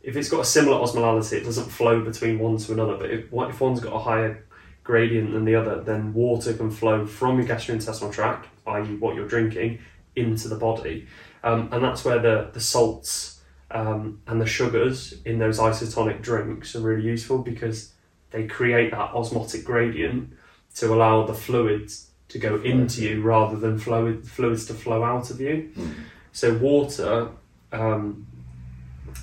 if 0.07 0.15
it's 0.15 0.29
got 0.29 0.39
a 0.39 0.45
similar 0.45 0.77
osmolality, 0.77 1.33
it 1.33 1.43
doesn't 1.43 1.69
flow 1.69 1.99
between 1.99 2.39
one 2.39 2.55
to 2.55 2.71
another. 2.71 2.95
But 2.95 3.11
if 3.11 3.25
if 3.33 3.61
one's 3.61 3.81
got 3.81 3.93
a 3.93 3.99
higher 3.99 4.45
gradient 4.85 5.33
than 5.33 5.43
the 5.43 5.55
other, 5.55 5.81
then 5.81 6.13
water 6.13 6.53
can 6.53 6.71
flow 6.71 7.05
from 7.05 7.37
your 7.37 7.45
gastrointestinal 7.45 8.13
tract, 8.13 8.47
i.e., 8.67 8.95
what 8.95 9.15
you're 9.15 9.27
drinking, 9.27 9.79
into 10.15 10.47
the 10.47 10.55
body, 10.55 11.07
um, 11.43 11.67
and 11.73 11.83
that's 11.83 12.05
where 12.05 12.19
the 12.19 12.49
the 12.53 12.61
salts 12.61 13.41
um, 13.69 14.21
and 14.27 14.39
the 14.39 14.45
sugars 14.45 15.13
in 15.25 15.39
those 15.39 15.59
isotonic 15.59 16.21
drinks 16.21 16.73
are 16.73 16.79
really 16.79 17.03
useful 17.03 17.39
because 17.39 17.91
they 18.31 18.47
create 18.47 18.91
that 18.91 19.13
osmotic 19.13 19.65
gradient 19.65 20.31
to 20.75 20.93
allow 20.93 21.25
the 21.25 21.33
fluids 21.33 22.11
to 22.29 22.39
go 22.39 22.55
into 22.61 23.01
you 23.01 23.21
rather 23.21 23.57
than 23.57 23.77
fluid, 23.77 24.25
fluids 24.25 24.65
to 24.67 24.73
flow 24.73 25.03
out 25.03 25.29
of 25.31 25.41
you. 25.41 25.69
Mm. 25.75 25.93
So 26.31 26.53
water, 26.57 27.29
um, 27.73 28.27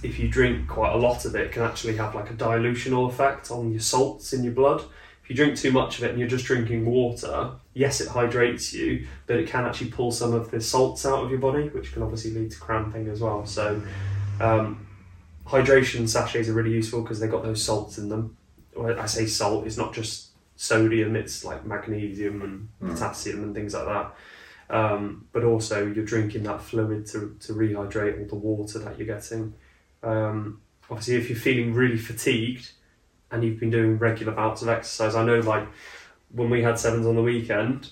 if 0.03 0.19
you 0.19 0.29
drink 0.29 0.69
quite 0.69 0.93
a 0.93 0.97
lot 0.97 1.25
of 1.25 1.35
it, 1.35 1.53
can 1.53 1.63
actually 1.63 1.97
have 1.97 2.15
like 2.15 2.31
a 2.31 2.35
dilutional 2.35 3.09
effect 3.09 3.51
on 3.51 3.71
your 3.71 3.81
salts 3.81 4.33
in 4.33 4.45
your 4.45 4.53
blood. 4.53 4.83
If 5.23 5.31
you 5.31 5.37
drink 5.37 5.57
too 5.57 5.73
much 5.73 5.99
of 5.99 6.05
it 6.05 6.11
and 6.11 6.19
you're 6.19 6.29
just 6.29 6.45
drinking 6.45 6.85
water, 6.85 7.53
yes, 7.73 8.01
it 8.03 8.09
hydrates 8.09 8.75
you, 8.75 9.07
but 9.27 9.37
it 9.37 9.49
can 9.49 9.65
actually 9.65 9.91
pull 9.91 10.13
some 10.13 10.35
of 10.35 10.51
the 10.51 10.61
salts 10.61 11.07
out 11.07 11.25
of 11.25 11.31
your 11.31 11.39
body, 11.41 11.69
which 11.69 11.93
can 11.95 12.03
obviously 12.03 12.33
lead 12.33 12.51
to 12.51 12.59
cramping 12.59 13.09
as 13.09 13.21
well. 13.23 13.47
So 13.47 13.81
um, 14.41 14.87
hydration 15.47 16.09
sachets 16.09 16.49
are 16.49 16.53
really 16.53 16.73
useful 16.73 17.01
because 17.01 17.21
they've 17.21 17.31
got 17.31 17.43
those 17.43 17.63
salts 17.63 17.97
in 17.97 18.11
them. 18.11 18.37
When 18.75 18.99
I 18.99 19.07
say 19.07 19.25
salt, 19.27 19.67
it's 19.67 19.79
not 19.79 19.95
just 19.95 20.29
sodium; 20.57 21.17
it's 21.17 21.45
like 21.45 21.65
magnesium 21.65 22.43
and 22.43 22.69
Mm. 22.83 22.93
potassium 22.93 23.43
and 23.45 23.55
things 23.55 23.73
like 23.73 23.87
that. 23.87 24.15
Um, 24.69 25.27
but 25.33 25.45
also, 25.45 25.87
you're 25.87 26.05
drinking 26.05 26.43
that 26.45 26.61
fluid 26.61 27.07
to, 27.07 27.37
to 27.41 27.53
rehydrate 27.53 28.21
all 28.21 28.27
the 28.27 28.35
water 28.35 28.79
that 28.81 28.99
you're 28.99 29.07
getting. 29.07 29.55
Um, 30.05 30.61
obviously, 30.91 31.17
if 31.17 31.29
you're 31.29 31.39
feeling 31.39 31.75
really 31.75 31.97
fatigued 31.97 32.73
and 33.31 33.43
you've 33.43 33.59
been 33.59 33.71
doing 33.71 33.99
regular 33.99 34.33
bouts 34.33 34.63
of 34.63 34.69
exercise, 34.69 35.15
I 35.15 35.25
know 35.25 35.41
like 35.41 35.67
when 36.31 36.51
we 36.51 36.63
had 36.63 36.79
sevens 36.79 37.07
on 37.07 37.17
the 37.17 37.23
weekend, 37.23 37.91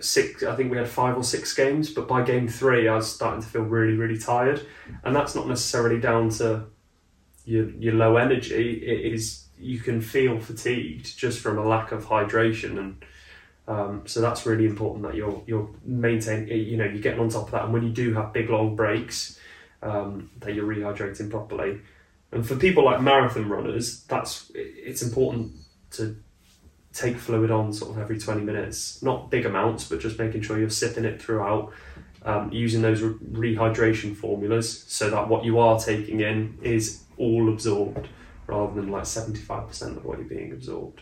six 0.00 0.42
I 0.42 0.56
think 0.56 0.70
we 0.70 0.78
had 0.78 0.88
five 0.88 1.16
or 1.16 1.24
six 1.24 1.54
games, 1.54 1.90
but 1.90 2.08
by 2.08 2.22
game 2.22 2.48
three 2.48 2.88
I 2.88 2.96
was 2.96 3.12
starting 3.12 3.42
to 3.42 3.48
feel 3.48 3.62
really, 3.62 3.94
really 3.94 4.18
tired. 4.18 4.66
And 5.04 5.14
that's 5.14 5.34
not 5.34 5.46
necessarily 5.46 6.00
down 6.00 6.30
to 6.30 6.64
your 7.44 7.70
your 7.70 7.94
low 7.94 8.16
energy. 8.16 8.82
It 8.84 9.12
is 9.12 9.44
you 9.60 9.78
can 9.78 10.00
feel 10.00 10.40
fatigued 10.40 11.16
just 11.18 11.40
from 11.40 11.58
a 11.58 11.64
lack 11.64 11.92
of 11.92 12.06
hydration 12.06 12.78
and 12.78 13.04
um, 13.68 14.02
so 14.06 14.20
that's 14.20 14.46
really 14.46 14.64
important 14.64 15.04
that 15.04 15.14
you're 15.14 15.42
you're 15.46 15.68
maintaining 15.84 16.48
you 16.48 16.76
know 16.76 16.84
you're 16.84 17.02
getting 17.02 17.20
on 17.20 17.28
top 17.28 17.44
of 17.44 17.50
that 17.52 17.64
and 17.64 17.72
when 17.72 17.82
you 17.82 17.90
do 17.90 18.14
have 18.14 18.32
big 18.32 18.48
long 18.48 18.74
breaks 18.74 19.38
um, 19.82 20.30
that 20.40 20.54
you're 20.54 20.66
rehydrating 20.66 21.30
properly. 21.30 21.80
And 22.32 22.46
for 22.46 22.56
people 22.56 22.84
like 22.84 23.00
marathon 23.00 23.48
runners 23.48 24.04
that's 24.04 24.50
it's 24.54 25.02
important 25.02 25.52
to 25.92 26.16
take 26.92 27.16
fluid 27.16 27.50
on 27.50 27.72
sort 27.72 27.92
of 27.92 27.98
every 27.98 28.18
20 28.18 28.42
minutes. 28.42 29.02
Not 29.02 29.30
big 29.30 29.46
amounts 29.46 29.88
but 29.88 30.00
just 30.00 30.18
making 30.18 30.42
sure 30.42 30.58
you're 30.58 30.70
sipping 30.70 31.04
it 31.04 31.20
throughout 31.20 31.72
um, 32.24 32.52
using 32.52 32.82
those 32.82 33.00
re- 33.00 33.54
rehydration 33.54 34.14
formulas 34.14 34.84
so 34.86 35.10
that 35.10 35.28
what 35.28 35.44
you 35.44 35.58
are 35.58 35.80
taking 35.80 36.20
in 36.20 36.58
is 36.62 37.02
all 37.16 37.48
absorbed 37.48 38.08
rather 38.46 38.74
than 38.74 38.90
like 38.90 39.04
75% 39.04 39.96
of 39.96 40.04
what 40.04 40.18
you're 40.18 40.28
being 40.28 40.52
absorbed. 40.52 41.00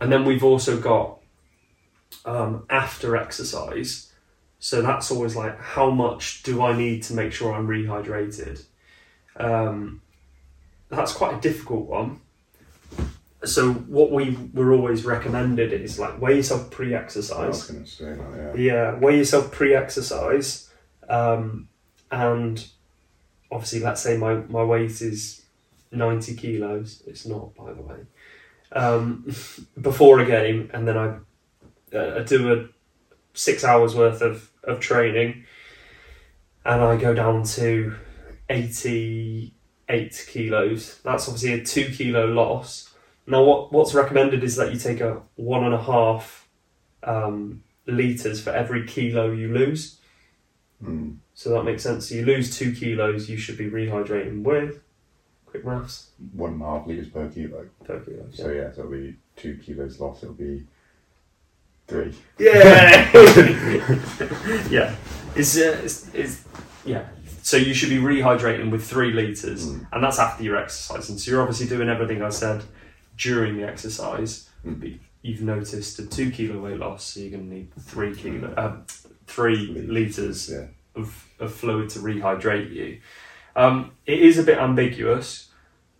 And 0.00 0.12
then 0.12 0.24
we've 0.24 0.44
also 0.44 0.78
got 0.78 1.18
um, 2.24 2.64
after 2.70 3.16
exercise 3.16 4.09
so 4.60 4.80
that's 4.82 5.10
always 5.10 5.34
like 5.34 5.58
how 5.58 5.90
much 5.90 6.42
do 6.44 6.62
i 6.62 6.76
need 6.76 7.02
to 7.02 7.12
make 7.14 7.32
sure 7.32 7.52
i'm 7.52 7.66
rehydrated 7.66 8.64
um, 9.36 10.02
that's 10.90 11.12
quite 11.12 11.38
a 11.38 11.40
difficult 11.40 11.86
one 11.86 12.20
so 13.42 13.72
what 13.72 14.12
we 14.12 14.36
were 14.52 14.72
always 14.72 15.04
recommended 15.04 15.72
is 15.72 15.98
like 15.98 16.20
weigh 16.20 16.36
yourself 16.36 16.70
pre-exercise 16.70 17.66
going 17.66 17.84
to 17.84 17.90
say 17.90 18.04
that, 18.04 18.54
yeah. 18.58 18.72
yeah, 18.72 18.94
weigh 18.98 19.16
yourself 19.16 19.50
pre-exercise, 19.50 20.70
um, 21.08 21.68
and 22.10 22.66
obviously, 23.50 23.80
let's 23.80 24.00
say 24.00 24.16
my, 24.16 24.34
my 24.34 24.62
weight 24.62 25.00
is 25.00 25.42
ninety 25.90 26.34
kilos. 26.34 27.02
It's 27.06 27.26
not, 27.26 27.54
by 27.54 27.72
the 27.72 27.82
way. 27.82 27.96
Um, 28.72 29.34
before 29.80 30.20
a 30.20 30.26
game, 30.26 30.70
and 30.72 30.86
then 30.86 30.96
I, 30.96 31.16
uh, 31.96 32.20
I 32.20 32.22
do 32.22 32.52
a 32.52 32.68
six 33.34 33.64
hours 33.64 33.94
worth 33.94 34.22
of, 34.22 34.49
of 34.64 34.80
training, 34.80 35.44
and 36.64 36.82
I 36.82 36.96
go 36.96 37.14
down 37.14 37.44
to 37.44 37.94
eighty 38.48 39.54
eight 39.88 40.26
kilos. 40.28 41.00
That's 41.02 41.28
obviously 41.28 41.52
a 41.54 41.64
two 41.64 41.86
kilo 41.86 42.26
loss. 42.26 42.92
Now, 43.26 43.44
what 43.44 43.72
what's 43.72 43.94
recommended 43.94 44.42
is 44.44 44.56
that 44.56 44.72
you 44.72 44.78
take 44.78 45.00
a 45.00 45.22
one 45.36 45.64
and 45.64 45.74
a 45.74 45.82
half. 45.82 46.48
Um, 47.02 47.62
liters 47.86 48.40
for 48.40 48.50
every 48.50 48.86
kilo 48.86 49.30
you 49.30 49.52
lose. 49.52 49.98
Mm. 50.82 51.16
So 51.34 51.50
that 51.50 51.64
makes 51.64 51.82
sense. 51.82 52.08
So 52.08 52.16
you 52.16 52.24
lose 52.24 52.56
two 52.56 52.72
kilos, 52.72 53.28
you 53.28 53.36
should 53.36 53.58
be 53.58 53.70
rehydrating 53.70 54.42
with 54.42 54.82
quick 55.46 55.64
maths 55.64 56.10
One 56.32 56.52
and 56.52 56.62
a 56.62 56.66
half 56.66 56.86
litres 56.86 57.08
per 57.08 57.28
kilo. 57.28 57.66
per 57.84 58.00
kilo. 58.00 58.26
So 58.32 58.50
yeah, 58.50 58.72
so 58.72 58.80
it'll 58.80 58.92
be 58.92 59.16
two 59.36 59.56
kilos 59.56 60.00
lost, 60.00 60.22
it'll 60.22 60.34
be 60.34 60.66
three. 61.90 62.14
Yeah, 62.38 63.10
yeah. 64.70 64.94
It's, 65.36 65.56
uh, 65.56 65.80
it's, 65.84 66.14
it's 66.14 66.44
yeah. 66.84 67.06
So 67.42 67.56
you 67.56 67.74
should 67.74 67.90
be 67.90 67.96
rehydrating 67.98 68.70
with 68.70 68.84
three 68.86 69.12
liters, 69.12 69.66
and 69.66 70.02
that's 70.02 70.18
after 70.18 70.42
your 70.44 70.56
exercising. 70.56 71.18
So 71.18 71.30
you're 71.30 71.40
obviously 71.42 71.66
doing 71.68 71.88
everything 71.88 72.22
I 72.22 72.28
said 72.30 72.62
during 73.18 73.56
the 73.56 73.64
exercise. 73.66 74.48
But 74.64 74.90
you've 75.22 75.42
noticed 75.42 75.98
a 75.98 76.06
two 76.06 76.30
kilo 76.30 76.60
weight 76.62 76.78
loss, 76.78 77.04
so 77.04 77.20
you're 77.20 77.30
going 77.30 77.48
to 77.48 77.54
need 77.54 77.74
three 77.80 78.14
kilo, 78.14 78.52
uh, 78.54 78.76
three 79.26 79.66
liters 79.88 80.50
Yeah. 80.50 80.66
of, 80.94 81.26
of 81.38 81.52
fluid 81.54 81.88
to 81.90 81.98
rehydrate 82.00 82.72
you. 82.72 83.00
Um, 83.56 83.92
it 84.06 84.20
is 84.20 84.38
a 84.38 84.42
bit 84.42 84.58
ambiguous 84.58 85.48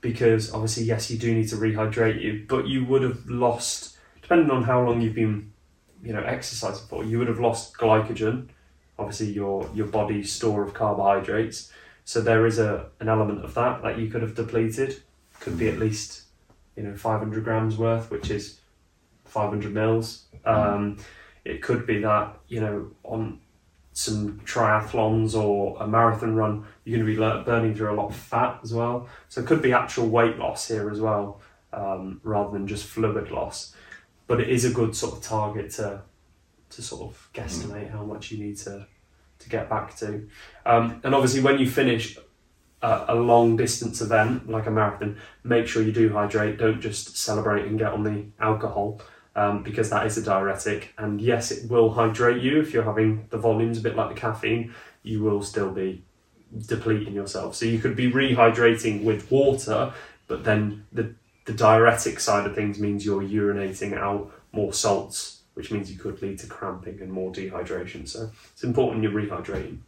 because 0.02 0.52
obviously, 0.52 0.84
yes, 0.84 1.10
you 1.10 1.18
do 1.18 1.34
need 1.34 1.48
to 1.48 1.56
rehydrate 1.56 2.20
you, 2.22 2.44
but 2.48 2.66
you 2.66 2.84
would 2.84 3.02
have 3.02 3.26
lost, 3.26 3.96
depending 4.22 4.50
on 4.50 4.62
how 4.64 4.82
long 4.82 5.00
you've 5.00 5.14
been, 5.14 5.49
you 6.02 6.12
know, 6.12 6.22
exercising 6.22 6.86
for, 6.86 7.04
you 7.04 7.18
would 7.18 7.28
have 7.28 7.40
lost 7.40 7.76
glycogen, 7.76 8.48
obviously 8.98 9.32
your 9.32 9.68
your 9.74 9.86
body's 9.86 10.32
store 10.32 10.62
of 10.62 10.74
carbohydrates. 10.74 11.72
So 12.04 12.20
there 12.20 12.46
is 12.46 12.58
a 12.58 12.86
an 13.00 13.08
element 13.08 13.44
of 13.44 13.54
that 13.54 13.82
that 13.82 13.98
you 13.98 14.08
could 14.08 14.22
have 14.22 14.34
depleted. 14.34 15.02
Could 15.40 15.58
be 15.58 15.68
at 15.68 15.78
least, 15.78 16.24
you 16.76 16.82
know, 16.82 16.94
500 16.94 17.42
grams 17.44 17.78
worth, 17.78 18.10
which 18.10 18.30
is 18.30 18.60
500 19.24 19.72
mils. 19.72 20.26
Um, 20.44 20.98
it 21.44 21.62
could 21.62 21.86
be 21.86 22.00
that 22.00 22.36
you 22.48 22.60
know 22.60 22.90
on 23.04 23.40
some 23.92 24.40
triathlons 24.44 25.34
or 25.34 25.76
a 25.82 25.86
marathon 25.86 26.34
run, 26.34 26.64
you're 26.84 26.98
going 26.98 27.06
to 27.06 27.12
be 27.12 27.44
burning 27.44 27.74
through 27.74 27.92
a 27.92 27.96
lot 27.96 28.08
of 28.08 28.16
fat 28.16 28.60
as 28.62 28.72
well. 28.72 29.08
So 29.28 29.40
it 29.40 29.46
could 29.46 29.60
be 29.60 29.72
actual 29.72 30.08
weight 30.08 30.38
loss 30.38 30.68
here 30.68 30.90
as 30.90 31.00
well, 31.00 31.40
um, 31.72 32.20
rather 32.22 32.50
than 32.52 32.66
just 32.66 32.86
fluid 32.86 33.30
loss. 33.30 33.74
But 34.30 34.40
it 34.40 34.48
is 34.48 34.64
a 34.64 34.70
good 34.70 34.94
sort 34.94 35.14
of 35.14 35.22
target 35.22 35.72
to 35.72 36.02
to 36.74 36.82
sort 36.82 37.02
of 37.02 37.28
guesstimate 37.34 37.90
how 37.90 38.04
much 38.04 38.30
you 38.30 38.38
need 38.38 38.56
to 38.58 38.86
to 39.40 39.48
get 39.48 39.68
back 39.68 39.96
to. 39.96 40.28
Um, 40.64 41.00
and 41.02 41.16
obviously, 41.16 41.40
when 41.40 41.58
you 41.58 41.68
finish 41.68 42.16
a, 42.80 43.06
a 43.08 43.14
long 43.16 43.56
distance 43.56 44.00
event 44.00 44.48
like 44.48 44.66
a 44.66 44.70
marathon, 44.70 45.18
make 45.42 45.66
sure 45.66 45.82
you 45.82 45.90
do 45.90 46.12
hydrate. 46.12 46.58
Don't 46.58 46.80
just 46.80 47.16
celebrate 47.16 47.66
and 47.66 47.76
get 47.76 47.92
on 47.92 48.04
the 48.04 48.26
alcohol 48.38 49.00
um, 49.34 49.64
because 49.64 49.90
that 49.90 50.06
is 50.06 50.16
a 50.16 50.22
diuretic. 50.22 50.94
And 50.96 51.20
yes, 51.20 51.50
it 51.50 51.68
will 51.68 51.90
hydrate 51.90 52.40
you 52.40 52.60
if 52.60 52.72
you're 52.72 52.84
having 52.84 53.26
the 53.30 53.38
volumes 53.38 53.78
a 53.78 53.82
bit 53.82 53.96
like 53.96 54.14
the 54.14 54.20
caffeine. 54.20 54.72
You 55.02 55.24
will 55.24 55.42
still 55.42 55.72
be 55.72 56.04
depleting 56.66 57.14
yourself. 57.14 57.56
So 57.56 57.66
you 57.66 57.80
could 57.80 57.96
be 57.96 58.12
rehydrating 58.12 59.02
with 59.02 59.28
water, 59.28 59.92
but 60.28 60.44
then 60.44 60.86
the 60.92 61.14
the 61.50 61.56
diuretic 61.56 62.20
side 62.20 62.46
of 62.46 62.54
things 62.54 62.78
means 62.78 63.04
you're 63.04 63.22
urinating 63.22 63.96
out 63.96 64.30
more 64.52 64.72
salts, 64.72 65.40
which 65.54 65.70
means 65.72 65.90
you 65.90 65.98
could 65.98 66.20
lead 66.22 66.38
to 66.38 66.46
cramping 66.46 67.00
and 67.00 67.10
more 67.12 67.32
dehydration. 67.32 68.08
So 68.08 68.30
it's 68.52 68.62
important 68.62 69.02
you're 69.02 69.12
rehydrating. 69.12 69.78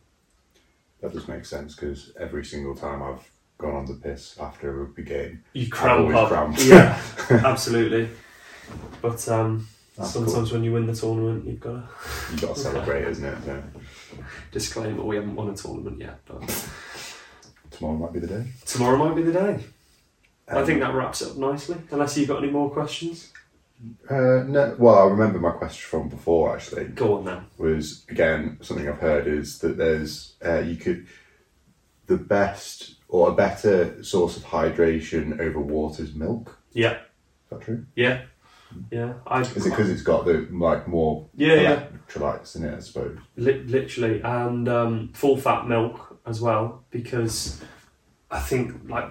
That 1.00 1.12
does 1.12 1.28
make 1.28 1.44
sense 1.44 1.74
because 1.74 2.12
every 2.18 2.44
single 2.44 2.74
time 2.74 3.02
I've 3.02 3.28
gone 3.58 3.74
on 3.74 3.86
the 3.86 3.94
piss 3.94 4.36
after 4.40 4.70
a 4.70 4.72
rugby 4.84 5.02
game, 5.04 5.44
You 5.52 5.68
cramp 5.68 6.14
up. 6.14 6.28
cramped. 6.28 6.64
Yeah, 6.64 7.00
absolutely. 7.30 8.08
But 9.00 9.28
um, 9.28 9.66
That's 9.96 10.10
sometimes 10.10 10.52
when 10.52 10.64
you 10.64 10.72
win 10.72 10.86
the 10.86 10.94
tournament, 10.94 11.44
you've 11.44 11.60
got 11.60 11.72
to 11.72 11.88
You've 12.32 12.40
got 12.40 12.54
to 12.54 12.60
celebrate, 12.60 13.04
isn't 13.08 13.24
it? 13.24 13.38
So 13.44 13.62
disclaimer 14.50 15.04
we 15.04 15.16
haven't 15.16 15.34
won 15.36 15.48
a 15.50 15.54
tournament 15.56 15.98
yet, 16.00 16.18
but 16.26 16.42
tomorrow 17.70 17.96
might 17.96 18.12
be 18.12 18.20
the 18.20 18.26
day. 18.28 18.44
tomorrow 18.64 18.96
might 18.96 19.14
be 19.16 19.22
the 19.22 19.32
day. 19.32 19.60
I 20.52 20.60
Um, 20.60 20.66
think 20.66 20.80
that 20.80 20.94
wraps 20.94 21.22
it 21.22 21.30
up 21.30 21.36
nicely. 21.36 21.76
Unless 21.90 22.16
you've 22.18 22.28
got 22.28 22.42
any 22.42 22.52
more 22.52 22.70
questions, 22.70 23.32
Uh, 24.08 24.44
no, 24.46 24.76
well, 24.78 24.96
I 24.96 25.04
remember 25.10 25.40
my 25.40 25.50
question 25.50 25.88
from 25.90 26.08
before 26.08 26.54
actually 26.54 26.84
go 26.84 27.14
on 27.18 27.24
then. 27.24 27.40
was 27.58 28.04
again 28.08 28.58
something 28.62 28.88
I've 28.88 29.00
heard 29.00 29.26
is 29.26 29.58
that 29.58 29.76
there's 29.76 30.34
uh, 30.44 30.60
you 30.60 30.76
could 30.76 31.06
the 32.06 32.16
best 32.16 32.94
or 33.08 33.30
a 33.30 33.34
better 33.34 34.02
source 34.04 34.36
of 34.36 34.44
hydration 34.44 35.40
over 35.40 35.58
water 35.60 36.02
is 36.04 36.14
milk. 36.14 36.58
Yeah, 36.72 36.92
Is 36.92 37.50
that 37.50 37.60
true? 37.62 37.86
yeah, 37.96 38.22
yeah. 38.92 39.14
I 39.26 39.40
Is 39.40 39.50
it 39.66 39.70
because 39.70 39.90
it's 39.90 40.02
got 40.02 40.26
the 40.26 40.46
like 40.52 40.86
more 40.86 41.28
Yeah, 41.34 41.54
yeah. 41.56 41.84
electrolytes 42.08 42.54
in 42.56 42.64
it? 42.64 42.76
I 42.76 42.80
suppose. 42.80 43.18
Li- 43.36 43.64
literally, 43.66 44.20
and 44.22 44.68
um, 44.68 45.10
full 45.12 45.36
fat 45.36 45.66
milk 45.66 46.20
as 46.24 46.40
well, 46.40 46.84
because 46.90 47.60
I 48.32 48.40
think 48.40 48.88
like 48.88 49.08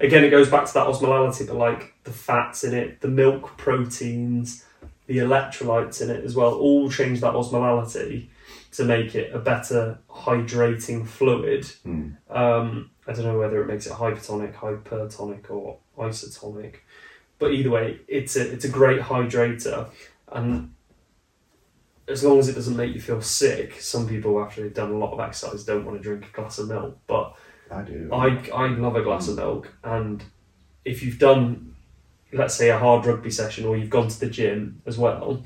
again 0.00 0.24
it 0.24 0.30
goes 0.30 0.48
back 0.48 0.66
to 0.66 0.74
that 0.74 0.86
osmolality, 0.86 1.46
but 1.46 1.56
like 1.56 1.94
the 2.04 2.12
fats 2.12 2.62
in 2.62 2.72
it, 2.72 3.00
the 3.00 3.08
milk 3.08 3.56
proteins, 3.56 4.64
the 5.06 5.18
electrolytes 5.18 6.00
in 6.00 6.08
it 6.08 6.24
as 6.24 6.36
well, 6.36 6.54
all 6.54 6.88
change 6.88 7.20
that 7.20 7.34
osmolality 7.34 8.28
to 8.72 8.84
make 8.84 9.16
it 9.16 9.34
a 9.34 9.38
better 9.38 9.98
hydrating 10.08 11.06
fluid. 11.06 11.66
Hmm. 11.82 12.10
Um, 12.30 12.90
I 13.08 13.12
don't 13.12 13.24
know 13.24 13.38
whether 13.38 13.60
it 13.62 13.66
makes 13.66 13.86
it 13.86 13.94
hypertonic, 13.94 14.54
hypertonic, 14.54 15.50
or 15.50 15.78
isotonic, 15.98 16.76
but 17.40 17.52
either 17.52 17.70
way, 17.70 17.98
it's 18.06 18.36
a 18.36 18.48
it's 18.52 18.64
a 18.64 18.68
great 18.68 19.00
hydrator, 19.00 19.88
and 20.30 20.72
as 22.06 22.22
long 22.22 22.38
as 22.38 22.48
it 22.48 22.54
doesn't 22.54 22.76
make 22.76 22.94
you 22.94 23.00
feel 23.00 23.20
sick, 23.20 23.80
some 23.80 24.08
people 24.08 24.40
after 24.40 24.62
they've 24.62 24.72
done 24.72 24.92
a 24.92 24.98
lot 24.98 25.12
of 25.12 25.20
exercise 25.20 25.64
don't 25.64 25.84
want 25.84 25.98
to 25.98 26.02
drink 26.02 26.26
a 26.26 26.36
glass 26.36 26.58
of 26.58 26.68
milk, 26.68 26.96
but 27.06 27.34
I 27.70 27.82
do. 27.82 28.08
I 28.12 28.50
I 28.54 28.68
love 28.68 28.96
a 28.96 29.02
glass 29.02 29.28
of 29.28 29.34
mm. 29.34 29.38
milk, 29.38 29.74
and 29.84 30.22
if 30.84 31.02
you've 31.02 31.18
done, 31.18 31.74
let's 32.32 32.54
say, 32.54 32.70
a 32.70 32.78
hard 32.78 33.06
rugby 33.06 33.30
session 33.30 33.66
or 33.66 33.76
you've 33.76 33.90
gone 33.90 34.08
to 34.08 34.20
the 34.20 34.28
gym 34.28 34.82
as 34.86 34.96
well, 34.96 35.44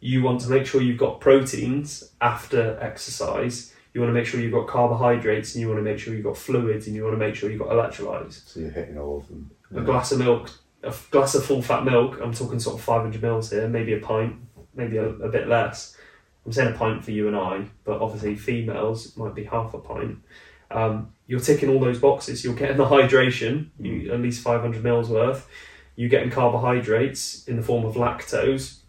you 0.00 0.22
want 0.22 0.40
to 0.42 0.50
make 0.50 0.66
sure 0.66 0.82
you've 0.82 0.98
got 0.98 1.20
proteins 1.20 2.12
after 2.20 2.78
exercise. 2.80 3.72
You 3.92 4.00
want 4.00 4.10
to 4.10 4.14
make 4.14 4.26
sure 4.26 4.40
you've 4.40 4.52
got 4.52 4.66
carbohydrates, 4.66 5.54
and 5.54 5.62
you 5.62 5.68
want 5.68 5.78
to 5.78 5.84
make 5.84 5.98
sure 5.98 6.14
you've 6.14 6.24
got 6.24 6.36
fluids, 6.36 6.86
and 6.86 6.96
you 6.96 7.04
want 7.04 7.14
to 7.14 7.18
make 7.18 7.34
sure 7.34 7.50
you've 7.50 7.60
got 7.60 7.70
electrolytes. 7.70 8.46
so 8.48 8.60
you're 8.60 8.70
hitting 8.70 8.98
all 8.98 9.18
of 9.18 9.28
them. 9.28 9.50
A 9.74 9.80
glass 9.80 10.12
of 10.12 10.18
milk, 10.18 10.50
a 10.82 10.94
glass 11.10 11.34
of 11.34 11.44
full 11.44 11.62
fat 11.62 11.84
milk. 11.84 12.18
I'm 12.22 12.32
talking 12.32 12.60
sort 12.60 12.76
of 12.76 12.84
500 12.84 13.22
mils 13.22 13.50
here, 13.50 13.68
maybe 13.68 13.94
a 13.94 14.00
pint, 14.00 14.36
maybe 14.74 14.96
a, 14.96 15.08
a 15.08 15.28
bit 15.28 15.48
less. 15.48 15.96
I'm 16.44 16.52
saying 16.52 16.74
a 16.74 16.76
pint 16.76 17.04
for 17.04 17.10
you 17.10 17.26
and 17.26 17.36
I, 17.36 17.66
but 17.84 18.00
obviously 18.00 18.36
females 18.36 19.16
might 19.16 19.34
be 19.34 19.44
half 19.44 19.72
a 19.74 19.78
pint. 19.78 20.18
Um, 20.70 21.12
you're 21.26 21.40
ticking 21.40 21.68
all 21.70 21.80
those 21.80 21.98
boxes. 21.98 22.44
You're 22.44 22.54
getting 22.54 22.76
the 22.76 22.86
hydration, 22.86 23.68
you, 23.78 24.12
at 24.12 24.20
least 24.20 24.42
500 24.42 24.82
mils 24.82 25.08
worth. 25.08 25.48
You're 25.96 26.10
getting 26.10 26.30
carbohydrates 26.30 27.46
in 27.46 27.56
the 27.56 27.62
form 27.62 27.84
of 27.84 27.94
lactose, 27.94 28.80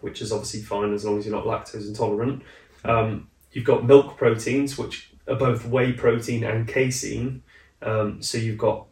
which 0.00 0.20
is 0.20 0.32
obviously 0.32 0.60
fine 0.60 0.92
as 0.92 1.04
long 1.04 1.18
as 1.18 1.26
you're 1.26 1.34
not 1.34 1.46
lactose 1.46 1.88
intolerant. 1.88 2.42
Um, 2.84 3.28
you've 3.52 3.64
got 3.64 3.84
milk 3.84 4.16
proteins, 4.16 4.78
which 4.78 5.10
are 5.26 5.34
both 5.34 5.66
whey 5.66 5.92
protein 5.92 6.44
and 6.44 6.68
casein. 6.68 7.42
Um, 7.82 8.22
so 8.22 8.38
you've 8.38 8.58
got 8.58 8.86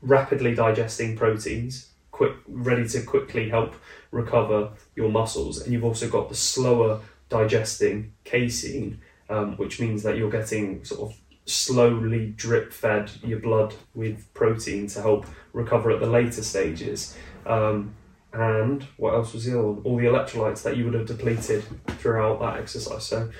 rapidly 0.00 0.54
digesting 0.54 1.16
proteins, 1.16 1.90
quick, 2.10 2.34
ready 2.46 2.86
to 2.88 3.02
quickly 3.02 3.48
help 3.48 3.74
recover 4.10 4.70
your 4.94 5.10
muscles, 5.10 5.60
and 5.60 5.72
you've 5.72 5.84
also 5.84 6.08
got 6.08 6.28
the 6.28 6.34
slower 6.34 7.00
digesting 7.28 8.12
casein, 8.24 9.00
um, 9.28 9.56
which 9.56 9.80
means 9.80 10.02
that 10.02 10.16
you're 10.16 10.30
getting 10.30 10.84
sort 10.84 11.00
of 11.00 11.16
slowly 11.46 12.34
drip 12.36 12.72
fed 12.72 13.10
your 13.22 13.38
blood 13.38 13.74
with 13.94 14.32
protein 14.34 14.88
to 14.88 15.00
help 15.00 15.26
recover 15.52 15.90
at 15.92 16.00
the 16.00 16.06
later 16.06 16.42
stages. 16.42 17.16
Um, 17.46 17.94
and 18.32 18.82
what 18.96 19.14
else 19.14 19.32
was 19.32 19.44
the 19.44 19.58
other 19.58 19.68
one? 19.68 19.82
All 19.84 19.96
the 19.96 20.04
electrolytes 20.04 20.62
that 20.64 20.76
you 20.76 20.84
would 20.84 20.94
have 20.94 21.06
depleted 21.06 21.64
throughout 21.98 22.40
that 22.40 22.58
exercise. 22.58 23.04
So, 23.04 23.30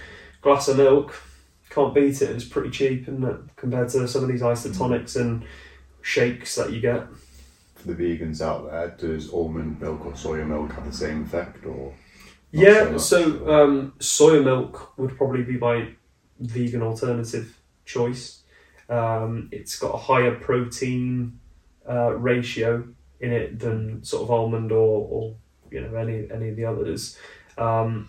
glass 0.40 0.68
of 0.68 0.78
milk, 0.78 1.20
can't 1.68 1.94
beat 1.94 2.22
it. 2.22 2.30
It's 2.30 2.44
pretty 2.44 2.70
cheap, 2.70 3.02
isn't 3.02 3.24
it, 3.24 3.40
compared 3.56 3.90
to 3.90 4.08
some 4.08 4.22
of 4.22 4.28
these 4.28 4.40
isotonics 4.40 5.20
and 5.20 5.44
shakes 6.00 6.54
that 6.54 6.72
you 6.72 6.80
get. 6.80 7.06
For 7.74 7.92
the 7.92 7.94
vegans 7.94 8.40
out 8.40 8.70
there, 8.70 8.96
does 8.96 9.30
almond 9.32 9.80
milk 9.80 10.06
or 10.06 10.12
soya 10.12 10.46
milk 10.46 10.72
have 10.72 10.86
the 10.86 10.96
same 10.96 11.24
effect, 11.24 11.66
or 11.66 11.92
yeah, 12.52 12.84
so 12.84 12.90
much. 12.92 13.00
so 13.00 13.50
um, 13.52 13.92
soya 13.98 14.42
milk 14.42 14.96
would 14.96 15.16
probably 15.18 15.42
be 15.42 15.58
my 15.58 15.90
vegan 16.38 16.82
alternative 16.82 17.58
choice. 17.86 18.42
Um, 18.88 19.48
it's 19.52 19.78
got 19.78 19.94
a 19.94 19.98
higher 19.98 20.34
protein 20.34 21.40
uh, 21.88 22.12
ratio 22.12 22.86
in 23.20 23.32
it 23.32 23.58
than 23.58 24.04
sort 24.04 24.22
of 24.22 24.30
almond 24.30 24.70
or, 24.72 25.08
or 25.08 25.36
you 25.70 25.80
know 25.80 25.96
any 25.96 26.28
any 26.30 26.50
of 26.50 26.56
the 26.56 26.64
others. 26.64 27.18
Um, 27.56 28.08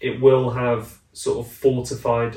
it 0.00 0.20
will 0.20 0.50
have 0.50 0.98
sort 1.12 1.44
of 1.44 1.52
fortified 1.52 2.36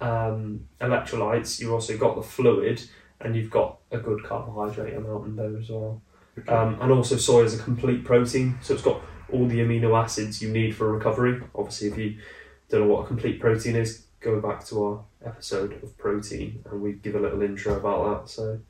um, 0.00 0.68
electrolytes. 0.80 1.60
You've 1.60 1.72
also 1.72 1.96
got 1.98 2.16
the 2.16 2.22
fluid, 2.22 2.82
and 3.20 3.36
you've 3.36 3.50
got 3.50 3.78
a 3.90 3.98
good 3.98 4.24
carbohydrate 4.24 4.96
amount 4.96 5.26
in 5.26 5.36
there 5.36 5.56
as 5.56 5.68
well. 5.68 6.02
Um, 6.48 6.78
and 6.80 6.90
also, 6.90 7.16
soy 7.16 7.42
is 7.44 7.58
a 7.58 7.62
complete 7.62 8.04
protein, 8.04 8.58
so 8.60 8.74
it's 8.74 8.82
got 8.82 9.00
all 9.32 9.46
the 9.46 9.60
amino 9.60 10.00
acids 10.00 10.42
you 10.42 10.50
need 10.50 10.74
for 10.74 10.90
recovery. 10.92 11.40
Obviously, 11.54 11.88
if 11.88 11.98
you 11.98 12.18
don't 12.68 12.82
know 12.82 12.94
what 12.94 13.04
a 13.04 13.06
complete 13.06 13.40
protein 13.40 13.76
is, 13.76 14.04
go 14.20 14.40
back 14.40 14.64
to 14.66 14.84
our 14.84 15.04
episode 15.24 15.82
of 15.82 15.96
protein 15.98 16.64
and 16.70 16.80
we 16.80 16.92
give 16.92 17.14
a 17.14 17.20
little 17.20 17.42
intro 17.42 17.76
about 17.76 18.22
that. 18.22 18.30
So, 18.30 18.60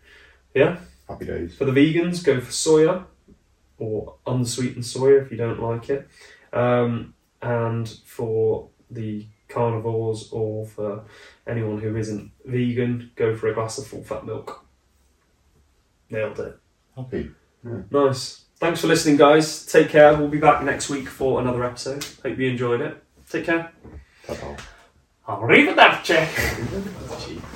yeah. 0.55 0.79
happy 1.09 1.27
days? 1.27 1.55
for 1.55 1.65
the 1.65 1.73
vegans, 1.73 2.25
go 2.25 2.41
for 2.41 2.51
soya 2.51 3.05
or 3.79 4.15
unsweetened 4.27 4.85
soya 4.85 5.25
if 5.25 5.31
you 5.31 5.37
don't 5.37 5.61
like 5.61 5.91
it. 5.91 6.09
Um, 6.53 7.15
and 7.43 7.89
for 8.07 8.69
the 8.91 9.27
carnivores 9.49 10.31
or 10.33 10.67
for 10.67 11.05
anyone 11.47 11.79
who 11.79 11.97
isn't 11.97 12.31
vegan, 12.45 13.11
go 13.17 13.37
for 13.37 13.49
a 13.49 13.55
glass 13.55 13.79
of 13.79 13.87
full 13.87 14.03
fat 14.03 14.25
milk. 14.25 14.65
Nailed 16.11 16.39
it. 16.41 16.59
Happy. 16.97 17.31
Nice. 17.91 18.45
Thanks 18.57 18.81
for 18.81 18.87
listening, 18.87 19.17
guys. 19.17 19.67
Take 19.67 19.89
care. 19.89 20.17
We'll 20.17 20.29
be 20.29 20.39
back 20.39 20.63
next 20.63 20.89
week 20.89 21.09
for 21.09 21.41
another 21.41 21.65
episode. 21.65 22.05
Hope 22.23 22.39
you 22.39 22.49
enjoyed 22.49 22.81
it. 22.81 23.03
Take 23.29 23.47
care. 23.47 23.73
Ta-ta. 24.27 24.57
Arrivederci. 25.27 26.15
Cheap. 27.19 27.54